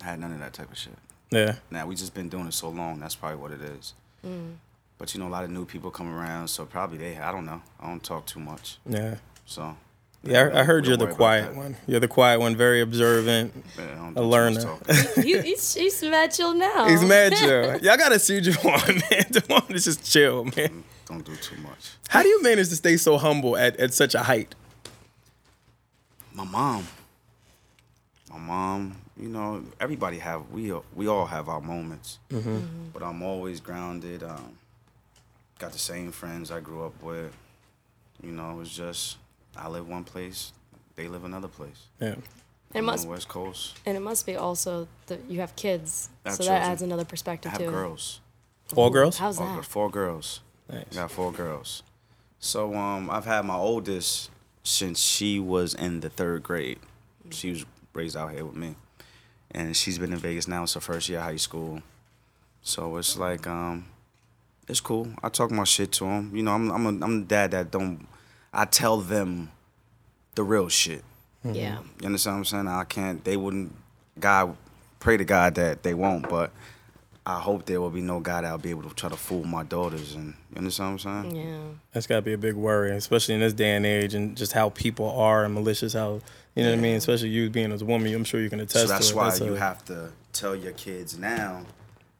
had 0.00 0.20
none 0.20 0.32
of 0.32 0.38
that 0.40 0.52
type 0.52 0.70
of 0.72 0.78
shit. 0.78 0.94
yeah, 1.30 1.56
Now 1.70 1.86
we 1.86 1.94
just 1.94 2.14
been 2.14 2.28
doing 2.28 2.46
it 2.46 2.54
so 2.54 2.68
long. 2.70 3.00
That's 3.00 3.14
probably 3.14 3.38
what 3.38 3.50
it 3.50 3.60
is. 3.60 3.94
Mm. 4.26 4.54
But 4.98 5.14
you 5.14 5.20
know, 5.20 5.26
a 5.26 5.30
lot 5.30 5.44
of 5.44 5.50
new 5.50 5.64
people 5.64 5.90
come 5.90 6.12
around, 6.12 6.48
so 6.48 6.64
probably 6.64 6.98
they. 6.98 7.18
I 7.18 7.32
don't 7.32 7.44
know. 7.44 7.60
I 7.80 7.86
don't 7.88 8.02
talk 8.02 8.26
too 8.26 8.40
much, 8.40 8.78
yeah. 8.86 9.16
so. 9.46 9.76
Yeah, 10.24 10.50
I, 10.54 10.60
I 10.60 10.62
heard 10.62 10.86
you're 10.86 10.96
the 10.96 11.08
quiet 11.08 11.56
one. 11.56 11.76
You're 11.88 11.98
the 11.98 12.06
quiet 12.06 12.38
one, 12.38 12.54
very 12.54 12.80
observant. 12.80 13.52
Yeah, 13.76 13.82
A 13.82 13.86
do 13.86 14.14
too 14.14 14.20
much 14.20 14.24
learner. 14.30 14.60
talking. 14.62 15.24
you, 15.26 15.42
he's, 15.42 15.74
he's 15.74 16.00
mad 16.04 16.30
chill 16.30 16.54
now. 16.54 16.86
He's 16.86 17.04
mad 17.04 17.34
chill. 17.34 17.76
Y'all 17.82 17.96
gotta 17.96 18.20
see 18.20 18.40
Javon, 18.40 18.86
man. 19.10 19.24
Javon 19.24 19.74
is 19.74 19.84
just 19.84 20.08
chill, 20.08 20.44
man. 20.44 20.52
Mm, 20.54 20.82
don't 21.06 21.24
do 21.24 21.34
too 21.34 21.56
much. 21.62 21.90
How 22.08 22.22
do 22.22 22.28
you 22.28 22.40
manage 22.40 22.68
to 22.68 22.76
stay 22.76 22.96
so 22.98 23.18
humble 23.18 23.56
at, 23.56 23.76
at 23.78 23.92
such 23.92 24.14
a 24.14 24.22
height? 24.22 24.54
My 26.32 26.44
mom. 26.44 26.86
My 28.32 28.38
mom. 28.38 28.96
You 29.18 29.28
know, 29.28 29.62
everybody 29.78 30.18
have 30.18 30.50
we 30.50 30.72
we 30.94 31.06
all 31.06 31.26
have 31.26 31.48
our 31.48 31.60
moments, 31.60 32.18
but 32.92 33.02
I'm 33.02 33.22
always 33.22 33.60
grounded. 33.60 34.22
Um, 34.22 34.56
got 35.58 35.72
the 35.72 35.78
same 35.78 36.10
friends 36.12 36.50
I 36.50 36.60
grew 36.60 36.84
up 36.84 37.00
with. 37.02 37.32
You 38.22 38.32
know, 38.32 38.60
it's 38.60 38.74
just 38.74 39.18
I 39.56 39.68
live 39.68 39.86
one 39.88 40.04
place, 40.04 40.52
they 40.96 41.08
live 41.08 41.24
another 41.24 41.48
place. 41.48 41.86
Yeah. 42.00 42.14
And 42.74 42.80
it 42.80 42.82
must 42.84 43.04
on 43.04 43.08
the 43.08 43.12
West 43.12 43.28
Coast. 43.28 43.78
and 43.84 43.96
it 43.98 44.00
must 44.00 44.24
be 44.24 44.34
also 44.34 44.88
that 45.06 45.20
you 45.28 45.40
have 45.40 45.54
kids, 45.56 46.08
have 46.24 46.36
so 46.36 46.44
that 46.44 46.62
adds 46.62 46.80
another 46.80 47.04
perspective 47.04 47.50
I 47.50 47.52
have 47.52 47.60
too. 47.60 47.70
girls. 47.70 48.20
All 48.74 48.88
girls? 48.88 49.18
How's 49.18 49.38
All 49.38 49.56
that? 49.56 49.64
four 49.66 49.90
girls. 49.90 50.40
Nice. 50.72 50.84
Got 50.94 51.10
four 51.10 51.32
girls. 51.32 51.82
So 52.38 52.74
um, 52.74 53.10
I've 53.10 53.26
had 53.26 53.44
my 53.44 53.56
oldest 53.56 54.30
since 54.64 55.00
she 55.00 55.38
was 55.38 55.74
in 55.74 56.00
the 56.00 56.08
third 56.08 56.42
grade. 56.42 56.78
She 57.30 57.50
was 57.50 57.66
raised 57.92 58.16
out 58.16 58.32
here 58.32 58.44
with 58.44 58.56
me, 58.56 58.76
and 59.50 59.76
she's 59.76 59.98
been 59.98 60.12
in 60.12 60.18
Vegas 60.18 60.48
now. 60.48 60.62
It's 60.62 60.74
her 60.74 60.80
first 60.80 61.08
year 61.08 61.18
of 61.18 61.24
high 61.24 61.36
school. 61.36 61.82
So 62.62 62.96
it's 62.96 63.18
like 63.18 63.46
um, 63.46 63.86
it's 64.68 64.80
cool. 64.80 65.08
I 65.22 65.28
talk 65.28 65.50
my 65.50 65.64
shit 65.64 65.92
to 65.92 66.04
them. 66.04 66.34
You 66.34 66.42
know, 66.42 66.52
I'm 66.52 66.70
I'm 66.70 66.86
a, 66.86 67.04
I'm 67.04 67.20
the 67.20 67.26
dad 67.26 67.50
that 67.52 67.70
don't. 67.70 68.06
I 68.52 68.64
tell 68.64 68.98
them 68.98 69.50
the 70.34 70.44
real 70.44 70.68
shit. 70.68 71.04
Yeah. 71.44 71.78
You 72.00 72.06
understand 72.06 72.36
what 72.36 72.38
I'm 72.38 72.44
saying? 72.44 72.68
I 72.68 72.84
can't. 72.84 73.24
They 73.24 73.36
wouldn't. 73.36 73.74
God, 74.18 74.56
pray 75.00 75.16
to 75.16 75.24
God 75.24 75.54
that 75.56 75.82
they 75.82 75.94
won't. 75.94 76.28
But 76.28 76.52
I 77.24 77.38
hope 77.38 77.66
there 77.66 77.80
will 77.80 77.90
be 77.90 78.00
no 78.00 78.18
guy 78.18 78.40
that'll 78.40 78.58
be 78.58 78.70
able 78.70 78.82
to 78.82 78.94
try 78.94 79.08
to 79.08 79.16
fool 79.16 79.44
my 79.44 79.62
daughters. 79.62 80.14
And 80.16 80.34
you 80.50 80.56
understand 80.58 80.94
what 80.94 81.06
I'm 81.06 81.24
saying? 81.30 81.36
Yeah. 81.36 81.58
That's 81.92 82.06
got 82.08 82.16
to 82.16 82.22
be 82.22 82.32
a 82.32 82.38
big 82.38 82.54
worry, 82.54 82.90
especially 82.96 83.34
in 83.34 83.40
this 83.40 83.52
day 83.52 83.76
and 83.76 83.86
age, 83.86 84.14
and 84.14 84.36
just 84.36 84.52
how 84.52 84.70
people 84.70 85.08
are 85.10 85.44
and 85.44 85.54
malicious. 85.54 85.92
How 85.92 86.20
you 86.56 86.64
know 86.64 86.70
what 86.70 86.78
I 86.78 86.82
mean? 86.82 86.96
Especially 86.96 87.28
you 87.28 87.48
being 87.48 87.70
as 87.72 87.80
a 87.82 87.84
woman, 87.84 88.12
I'm 88.12 88.24
sure 88.24 88.40
you 88.40 88.50
can 88.50 88.58
attest 88.60 88.86
So 88.86 88.86
that's 88.88 89.08
to 89.10 89.14
it. 89.14 89.16
why 89.16 89.34
a- 89.36 89.44
you 89.44 89.54
have 89.54 89.84
to 89.86 90.10
tell 90.32 90.56
your 90.56 90.72
kids 90.72 91.16
now 91.16 91.64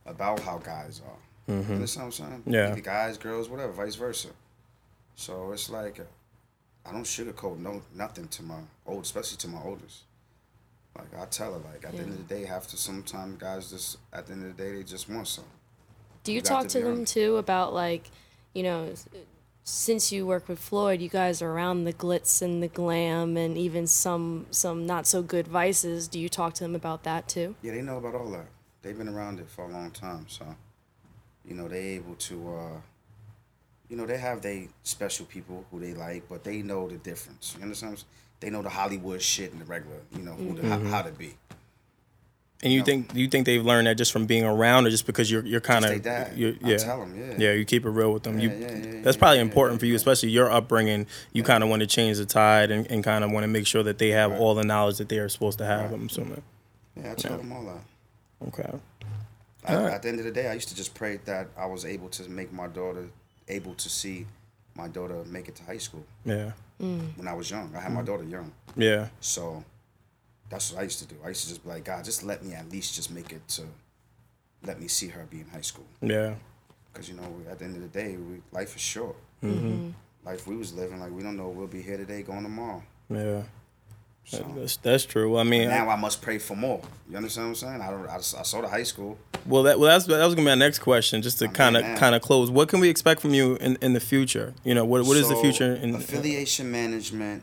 about 0.06 0.38
how 0.40 0.58
guys 0.58 1.00
are. 1.04 1.52
You 1.52 1.60
understand 1.60 2.06
what 2.06 2.20
I'm 2.20 2.26
saying? 2.26 2.40
Mm-hmm. 2.42 2.54
Yeah. 2.54 2.70
Either 2.70 2.80
guys, 2.80 3.18
girls, 3.18 3.48
whatever, 3.48 3.72
vice 3.72 3.96
versa. 3.96 4.28
So 5.16 5.50
it's 5.52 5.68
like 5.68 6.00
I 6.86 6.92
don't 6.92 7.02
sugarcoat 7.04 7.58
no 7.58 7.82
nothing 7.94 8.28
to 8.28 8.42
my 8.44 8.60
old, 8.86 9.02
especially 9.02 9.36
to 9.38 9.48
my 9.48 9.60
oldest. 9.64 10.02
Like 10.96 11.14
I 11.18 11.24
tell 11.26 11.54
her, 11.54 11.58
like 11.60 11.84
at 11.84 11.92
the 11.92 12.02
end 12.02 12.10
of 12.10 12.28
the 12.28 12.34
day, 12.34 12.44
have 12.44 12.66
to 12.68 12.76
sometimes 12.76 13.38
guys 13.38 13.70
just 13.70 13.98
at 14.12 14.26
the 14.26 14.34
end 14.34 14.44
of 14.46 14.56
the 14.56 14.62
day 14.62 14.76
they 14.76 14.82
just 14.82 15.08
want 15.08 15.26
some. 15.28 15.44
Do 16.24 16.32
you 16.32 16.40
got 16.40 16.48
talk 16.48 16.62
to 16.64 16.68
to 16.68 16.80
them 16.80 16.92
honest. 16.92 17.14
too 17.14 17.36
about 17.36 17.72
like, 17.74 18.10
you 18.54 18.62
know, 18.62 18.92
since 19.64 20.12
you 20.12 20.26
work 20.26 20.48
with 20.48 20.58
Floyd, 20.58 21.00
you 21.00 21.08
guys 21.08 21.40
are 21.40 21.50
around 21.50 21.84
the 21.84 21.92
glitz 21.92 22.42
and 22.42 22.62
the 22.62 22.68
glam 22.68 23.36
and 23.36 23.56
even 23.56 23.86
some 23.86 24.46
some 24.50 24.86
not 24.86 25.06
so 25.06 25.22
good 25.22 25.48
vices. 25.48 26.08
Do 26.08 26.18
you 26.20 26.28
talk 26.28 26.54
to 26.54 26.64
them 26.64 26.74
about 26.74 27.04
that 27.04 27.28
too? 27.28 27.54
Yeah, 27.62 27.72
they 27.72 27.82
know 27.82 27.96
about 27.96 28.14
all 28.14 28.30
that. 28.32 28.46
They've 28.82 28.96
been 28.98 29.08
around 29.08 29.40
it 29.40 29.48
for 29.48 29.64
a 29.64 29.68
long 29.68 29.90
time, 29.92 30.26
so 30.28 30.44
you 31.44 31.54
know 31.54 31.68
they 31.68 31.94
able 31.96 32.16
to. 32.16 32.54
uh 32.54 32.80
You 33.88 33.98
know 33.98 34.06
they 34.06 34.18
have 34.18 34.40
they 34.40 34.68
special 34.82 35.26
people 35.26 35.64
who 35.70 35.78
they 35.80 35.94
like, 35.94 36.22
but 36.28 36.44
they 36.44 36.62
know 36.62 36.88
the 36.88 36.98
difference. 36.98 37.54
You 37.56 37.62
understand? 37.62 38.04
What 38.42 38.50
I'm 38.50 38.50
saying? 38.50 38.52
They 38.52 38.58
know 38.58 38.62
the 38.62 38.70
Hollywood 38.70 39.22
shit 39.22 39.52
and 39.52 39.60
the 39.60 39.64
regular. 39.64 39.98
You 40.16 40.22
know 40.22 40.32
who 40.32 40.56
to, 40.56 40.68
how, 40.68 40.76
mm-hmm. 40.76 40.90
how 40.90 41.02
to 41.02 41.12
be. 41.12 41.34
And 42.64 42.72
you 42.72 42.84
think 42.84 43.12
you 43.12 43.26
think 43.26 43.44
they've 43.44 43.64
learned 43.64 43.88
that 43.88 43.96
just 43.96 44.12
from 44.12 44.26
being 44.26 44.44
around, 44.44 44.86
or 44.86 44.90
just 44.90 45.04
because 45.04 45.28
you're 45.28 45.44
you're 45.44 45.60
kind 45.60 45.84
of 45.84 46.06
yeah 46.06 46.28
them, 46.28 47.14
yeah. 47.16 47.34
yeah 47.36 47.52
you 47.52 47.64
keep 47.64 47.84
it 47.84 47.90
real 47.90 48.12
with 48.12 48.22
them. 48.22 48.38
you 48.38 48.50
Yeah, 48.50 48.56
yeah, 48.56 48.76
yeah, 48.76 49.00
that's 49.02 49.16
probably 49.16 49.38
yeah, 49.38 49.42
important 49.42 49.74
yeah, 49.74 49.80
for 49.80 49.86
you, 49.86 49.92
yeah. 49.92 49.96
especially 49.96 50.30
your 50.30 50.48
upbringing. 50.48 51.08
You 51.32 51.42
kind 51.42 51.64
of 51.64 51.70
want 51.70 51.80
to 51.80 51.88
change 51.88 52.18
the 52.18 52.24
tide 52.24 52.70
and, 52.70 52.88
and 52.88 53.02
kind 53.02 53.24
of 53.24 53.32
want 53.32 53.42
to 53.42 53.48
make 53.48 53.66
sure 53.66 53.82
that 53.82 53.98
they 53.98 54.10
have 54.10 54.32
all 54.32 54.54
the 54.54 54.62
knowledge 54.62 54.98
that 54.98 55.08
they 55.08 55.18
are 55.18 55.28
supposed 55.28 55.58
to 55.58 55.66
have. 55.66 55.92
I'm 55.92 56.06
assuming. 56.06 56.42
Yeah, 56.96 57.10
I 57.10 57.14
tell 57.14 57.36
them 57.36 57.52
all 57.52 57.64
that. 57.64 58.48
Okay. 58.48 58.78
I, 59.66 59.74
Alright. 59.74 59.92
At 59.94 60.02
the 60.02 60.08
end 60.08 60.18
of 60.18 60.24
the 60.24 60.32
day, 60.32 60.48
I 60.48 60.54
used 60.54 60.68
to 60.68 60.76
just 60.76 60.94
pray 60.94 61.18
that 61.24 61.48
I 61.56 61.66
was 61.66 61.84
able 61.84 62.08
to 62.10 62.28
make 62.28 62.52
my 62.52 62.66
daughter 62.66 63.08
able 63.48 63.74
to 63.74 63.88
see 63.88 64.26
my 64.74 64.88
daughter 64.88 65.22
make 65.26 65.48
it 65.48 65.56
to 65.56 65.64
high 65.64 65.78
school 65.78 66.04
Yeah. 66.24 66.52
When 66.82 67.28
I 67.28 67.32
was 67.34 67.50
young. 67.50 67.72
I 67.76 67.80
had 67.80 67.92
Mm. 67.92 67.94
my 67.96 68.02
daughter 68.02 68.24
young. 68.24 68.50
Yeah. 68.76 69.08
So 69.20 69.64
that's 70.50 70.72
what 70.72 70.80
I 70.80 70.84
used 70.84 70.98
to 70.98 71.06
do. 71.06 71.16
I 71.24 71.28
used 71.28 71.42
to 71.44 71.48
just 71.50 71.62
be 71.62 71.68
like, 71.70 71.84
God, 71.84 72.04
just 72.04 72.22
let 72.24 72.44
me 72.44 72.54
at 72.54 72.68
least 72.70 72.94
just 72.94 73.10
make 73.10 73.32
it 73.32 73.46
to 73.56 73.62
let 74.64 74.80
me 74.80 74.88
see 74.88 75.08
her 75.08 75.24
be 75.30 75.40
in 75.40 75.48
high 75.48 75.60
school. 75.62 75.86
Yeah. 76.00 76.34
Because, 76.92 77.08
you 77.08 77.14
know, 77.16 77.28
at 77.50 77.58
the 77.58 77.64
end 77.64 77.76
of 77.76 77.82
the 77.82 77.88
day, 77.88 78.16
we, 78.16 78.42
life 78.52 78.76
is 78.76 78.82
short. 78.82 79.16
Mm-hmm. 79.42 79.90
Life 80.24 80.46
we 80.46 80.56
was 80.56 80.72
living, 80.74 81.00
like, 81.00 81.10
we 81.12 81.22
don't 81.22 81.36
know 81.36 81.48
we'll 81.48 81.66
be 81.66 81.82
here 81.82 81.96
today, 81.96 82.22
going 82.22 82.42
tomorrow. 82.42 82.82
Yeah. 83.10 83.42
That's, 84.30 84.76
that's 84.76 85.04
true. 85.04 85.36
I 85.36 85.42
mean, 85.42 85.68
Now 85.68 85.90
I 85.90 85.96
must 85.96 86.22
pray 86.22 86.38
for 86.38 86.56
more. 86.56 86.80
You 87.10 87.16
understand 87.16 87.48
what 87.48 87.50
I'm 87.50 87.54
saying? 87.56 87.80
I 87.82 87.90
don't. 87.90 88.08
I, 88.08 88.16
I 88.16 88.20
saw 88.20 88.60
the 88.62 88.68
high 88.68 88.84
school. 88.84 89.18
well, 89.44 89.64
that 89.64 89.78
well, 89.78 89.90
that's 89.90 90.06
that 90.06 90.24
was 90.24 90.34
gonna 90.34 90.46
be 90.46 90.50
my 90.50 90.54
next 90.54 90.78
question, 90.78 91.20
just 91.22 91.38
to 91.40 91.48
kind 91.48 91.76
of 91.76 91.84
kind 91.98 92.14
of 92.14 92.22
close. 92.22 92.50
What 92.50 92.68
can 92.68 92.80
we 92.80 92.88
expect 92.88 93.20
from 93.20 93.34
you 93.34 93.56
in, 93.56 93.76
in 93.82 93.92
the 93.92 94.00
future? 94.00 94.54
You 94.64 94.74
know, 94.74 94.84
what 94.84 95.04
what 95.04 95.16
is 95.16 95.28
the 95.28 95.36
future? 95.36 95.74
In, 95.74 95.94
affiliation 95.94 96.70
management? 96.70 97.42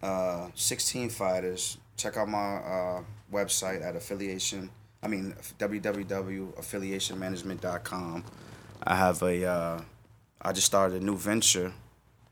Uh, 0.00 0.48
16 0.54 1.10
fighters. 1.10 1.76
Check 1.96 2.16
out 2.16 2.28
my 2.28 2.56
uh, 2.58 3.02
website 3.32 3.84
at 3.84 3.96
affiliation. 3.96 4.70
I 5.02 5.08
mean 5.08 5.34
www.affiliationmanagement.com. 5.58 8.24
I 8.84 8.94
have 8.94 9.22
a. 9.22 9.44
Uh, 9.44 9.80
I 10.40 10.52
just 10.52 10.66
started 10.66 11.02
a 11.02 11.04
new 11.04 11.16
venture 11.16 11.72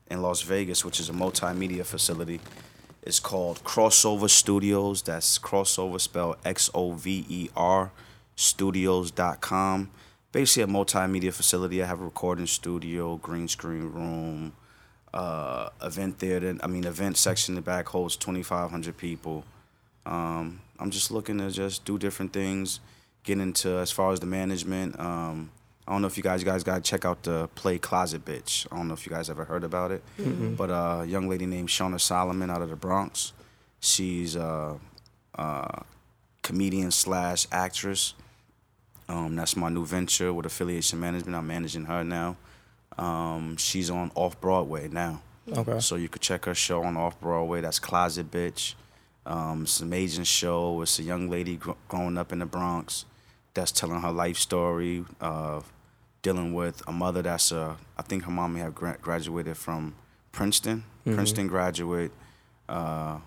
in 0.09 0.21
Las 0.21 0.41
Vegas, 0.43 0.85
which 0.85 1.01
is 1.01 1.09
a 1.09 1.13
multimedia 1.13 1.85
facility. 1.85 2.39
It's 3.07 3.21
called 3.21 3.63
Crossover 3.63 4.29
Studios. 4.29 5.01
That's 5.01 5.39
crossover 5.39 6.01
spelled 6.01 6.35
X 6.43 6.69
O 6.73 6.91
V 6.91 7.25
E 7.29 7.49
R 7.55 7.93
studios.com. 8.35 9.91
Basically, 10.33 10.63
a 10.63 10.67
multimedia 10.67 11.31
facility. 11.31 11.81
I 11.81 11.85
have 11.85 12.01
a 12.01 12.03
recording 12.03 12.47
studio, 12.47 13.15
green 13.15 13.47
screen 13.47 13.93
room, 13.93 14.51
uh, 15.13 15.69
event 15.81 16.19
theater. 16.19 16.57
I 16.61 16.67
mean, 16.67 16.83
event 16.83 17.15
section 17.15 17.53
in 17.53 17.55
the 17.55 17.61
back 17.61 17.87
holds 17.87 18.17
2,500 18.17 18.97
people. 18.97 19.45
Um, 20.05 20.59
I'm 20.77 20.91
just 20.91 21.09
looking 21.09 21.37
to 21.37 21.49
just 21.49 21.85
do 21.85 21.97
different 21.97 22.33
things, 22.33 22.81
get 23.23 23.39
into 23.39 23.69
as 23.77 23.89
far 23.89 24.11
as 24.11 24.19
the 24.19 24.25
management. 24.25 24.99
Um, 24.99 25.51
I 25.87 25.91
don't 25.91 26.01
know 26.01 26.07
if 26.07 26.17
you 26.17 26.23
guys 26.23 26.41
you 26.41 26.45
guys 26.45 26.63
gotta 26.63 26.81
check 26.81 27.05
out 27.05 27.23
the 27.23 27.47
play 27.55 27.77
Closet 27.77 28.25
Bitch. 28.25 28.67
I 28.71 28.75
don't 28.75 28.87
know 28.87 28.93
if 28.93 29.05
you 29.05 29.11
guys 29.11 29.29
ever 29.29 29.45
heard 29.45 29.63
about 29.63 29.91
it, 29.91 30.03
but 30.57 30.69
uh, 30.69 30.99
a 31.01 31.05
young 31.05 31.29
lady 31.29 31.45
named 31.45 31.69
Shauna 31.69 31.99
Solomon 32.01 32.49
out 32.49 32.61
of 32.61 32.69
the 32.69 32.75
Bronx. 32.75 33.31
She's 33.79 34.35
a 34.35 34.77
uh, 35.37 35.41
uh, 35.41 35.79
comedian 36.43 36.91
slash 36.91 37.47
actress. 37.51 38.13
Um, 39.07 39.35
that's 39.37 39.55
my 39.55 39.69
new 39.69 39.85
venture 39.85 40.33
with 40.33 40.45
affiliation 40.45 40.99
management. 40.99 41.35
I'm 41.37 41.47
managing 41.47 41.85
her 41.85 42.03
now. 42.03 42.35
Um, 42.97 43.55
she's 43.57 43.89
on 43.89 44.11
off 44.15 44.39
Broadway 44.41 44.89
now. 44.89 45.21
okay. 45.55 45.79
So 45.79 45.95
you 45.95 46.09
could 46.09 46.21
check 46.21 46.43
her 46.45 46.55
show 46.55 46.83
on 46.83 46.97
Off 46.97 47.17
Broadway. 47.21 47.61
That's 47.61 47.79
Closet 47.79 48.29
Bitch. 48.31 48.73
Um, 49.25 49.63
it's 49.63 49.79
an 49.79 49.87
amazing 49.87 50.23
show. 50.25 50.81
It's 50.81 50.99
a 50.99 51.03
young 51.03 51.29
lady 51.29 51.55
gr- 51.57 51.71
growing 51.87 52.17
up 52.17 52.33
in 52.33 52.39
the 52.39 52.45
Bronx 52.45 53.05
that's 53.53 53.71
telling 53.71 54.01
her 54.01 54.11
life 54.11 54.37
story 54.37 55.05
of 55.21 55.71
dealing 56.27 56.53
with 56.53 56.83
a 56.85 56.91
mother 56.91 57.21
that's 57.21 57.53
a, 57.53 57.77
I 57.97 58.01
think 58.01 58.25
her 58.25 58.31
mom 58.31 58.55
may 58.55 58.59
have 58.59 58.75
gra- 58.75 58.97
graduated 59.01 59.55
from 59.55 59.95
Princeton, 60.33 60.83
Princeton 61.15 61.47
graduate, 61.47 62.11
uh, 62.67 63.19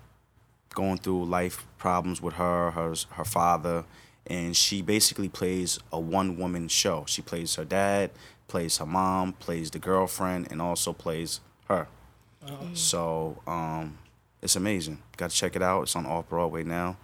going 0.74 0.98
through 0.98 1.24
life 1.24 1.66
problems 1.78 2.20
with 2.20 2.34
her, 2.34 2.72
her, 2.72 2.94
her 3.12 3.24
father, 3.24 3.84
and 4.26 4.54
she 4.54 4.82
basically 4.82 5.30
plays 5.30 5.78
a 5.90 5.98
one 5.98 6.36
woman 6.36 6.68
show. 6.68 7.04
She 7.06 7.22
plays 7.22 7.54
her 7.54 7.64
dad, 7.64 8.10
plays 8.48 8.76
her 8.76 8.84
mom, 8.84 9.32
plays 9.32 9.70
the 9.70 9.78
girlfriend, 9.78 10.48
and 10.50 10.60
also 10.60 10.92
plays 10.92 11.40
her. 11.68 11.88
So 12.74 13.40
um, 13.46 13.96
it's 14.42 14.56
amazing. 14.56 14.98
Got 15.16 15.30
to 15.30 15.36
check 15.36 15.56
it 15.56 15.62
out. 15.62 15.84
It's 15.84 15.96
on 15.96 16.04
Off 16.04 16.28
Broadway 16.28 16.64
now, 16.64 16.98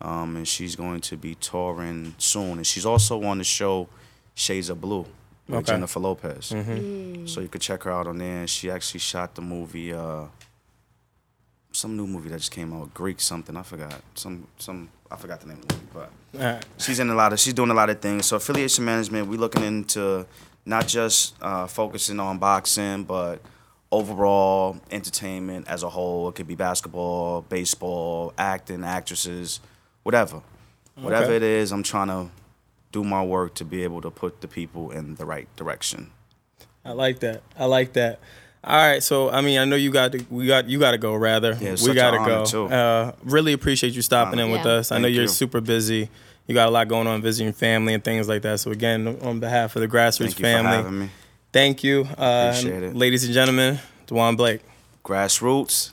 um, 0.00 0.36
and 0.36 0.48
she's 0.48 0.74
going 0.74 1.02
to 1.02 1.18
be 1.18 1.34
touring 1.34 2.14
soon. 2.16 2.52
And 2.52 2.66
she's 2.66 2.86
also 2.86 3.22
on 3.24 3.36
the 3.36 3.44
show 3.44 3.88
Shades 4.34 4.70
of 4.70 4.80
Blue 4.80 5.04
with 5.48 5.58
Okay. 5.58 5.72
Jennifer 5.72 6.00
Lopez. 6.00 6.46
So 6.46 7.40
you 7.40 7.48
could 7.48 7.60
check 7.60 7.82
her 7.84 7.92
out 7.92 8.06
on 8.06 8.18
there. 8.18 8.40
And 8.40 8.50
she 8.50 8.70
actually 8.70 9.00
shot 9.00 9.34
the 9.34 9.42
movie, 9.42 9.92
uh, 9.92 10.24
some 11.72 11.96
new 11.96 12.06
movie 12.06 12.28
that 12.28 12.38
just 12.38 12.52
came 12.52 12.72
out, 12.72 12.94
Greek 12.94 13.20
something. 13.20 13.56
I 13.56 13.62
forgot 13.62 14.00
some 14.14 14.46
some. 14.58 14.88
I 15.10 15.16
forgot 15.16 15.40
the 15.40 15.46
name 15.48 15.58
of 15.58 15.68
the 15.68 15.74
movie, 15.74 15.86
but 15.92 16.10
All 16.40 16.52
right. 16.54 16.66
she's 16.78 16.98
in 16.98 17.08
a 17.08 17.14
lot 17.14 17.32
of 17.32 17.38
she's 17.38 17.52
doing 17.54 17.70
a 17.70 17.74
lot 17.74 17.88
of 17.88 18.00
things 18.00 18.26
so 18.26 18.36
affiliation 18.36 18.84
management 18.84 19.28
we 19.28 19.36
looking 19.36 19.62
into 19.62 20.26
not 20.66 20.88
just 20.88 21.34
uh, 21.40 21.68
focusing 21.68 22.18
on 22.18 22.38
boxing 22.38 23.04
but 23.04 23.40
overall 23.92 24.76
entertainment 24.90 25.68
as 25.68 25.84
a 25.84 25.88
whole 25.88 26.28
it 26.30 26.34
could 26.34 26.48
be 26.48 26.56
basketball 26.56 27.42
baseball 27.42 28.32
acting 28.38 28.82
actresses 28.82 29.60
whatever 30.02 30.40
whatever 30.96 31.32
it 31.32 31.44
is 31.44 31.70
i'm 31.70 31.84
trying 31.84 32.08
to 32.08 32.26
do 32.94 33.02
my 33.04 33.22
work 33.36 33.50
to 33.60 33.64
be 33.64 33.82
able 33.84 34.00
to 34.00 34.10
put 34.10 34.32
the 34.40 34.48
people 34.48 34.84
in 34.98 35.16
the 35.16 35.26
right 35.26 35.48
direction 35.56 36.00
I 36.86 36.92
like 36.92 37.20
that. 37.20 37.40
I 37.58 37.64
like 37.64 37.94
that. 37.94 38.20
All 38.62 38.76
right, 38.76 39.02
so 39.02 39.30
I 39.30 39.40
mean, 39.40 39.58
I 39.58 39.64
know 39.64 39.76
you 39.76 39.90
got 39.90 40.12
to, 40.12 40.18
we 40.30 40.46
got 40.46 40.68
you 40.68 40.78
got 40.78 40.92
to 40.92 40.98
go. 40.98 41.14
Rather, 41.14 41.52
Yeah, 41.60 41.70
it's 41.72 41.82
we 41.86 41.94
got 41.94 42.10
to 42.12 42.18
go. 42.18 42.44
too. 42.44 42.66
Uh, 42.74 43.12
really 43.24 43.52
appreciate 43.54 43.94
you 43.94 44.02
stopping 44.02 44.38
in 44.38 44.50
with 44.50 44.64
Yeah. 44.66 44.72
us. 44.80 44.92
I 44.92 44.98
know 44.98 45.08
you're 45.08 45.22
you. 45.22 45.28
super 45.42 45.60
busy. 45.62 46.08
You 46.46 46.54
got 46.54 46.68
a 46.68 46.70
lot 46.70 46.88
going 46.88 47.06
on, 47.06 47.22
visiting 47.22 47.54
family 47.54 47.94
and 47.94 48.04
things 48.04 48.28
like 48.28 48.42
that. 48.42 48.60
So 48.60 48.70
again, 48.70 49.00
on 49.22 49.40
behalf 49.40 49.76
of 49.76 49.80
the 49.80 49.88
grassroots 49.88 50.34
thank 50.34 50.38
you 50.40 50.44
family, 50.44 50.70
for 50.76 50.82
having 50.84 50.98
me 51.00 51.10
thank 51.54 51.82
you, 51.84 52.06
uh, 52.18 52.52
Appreciate 52.54 52.82
it. 52.82 52.94
ladies 52.94 53.24
and 53.24 53.32
gentlemen. 53.32 53.78
DeJuan 54.06 54.36
Blake. 54.36 54.60
grassroots 55.02 55.90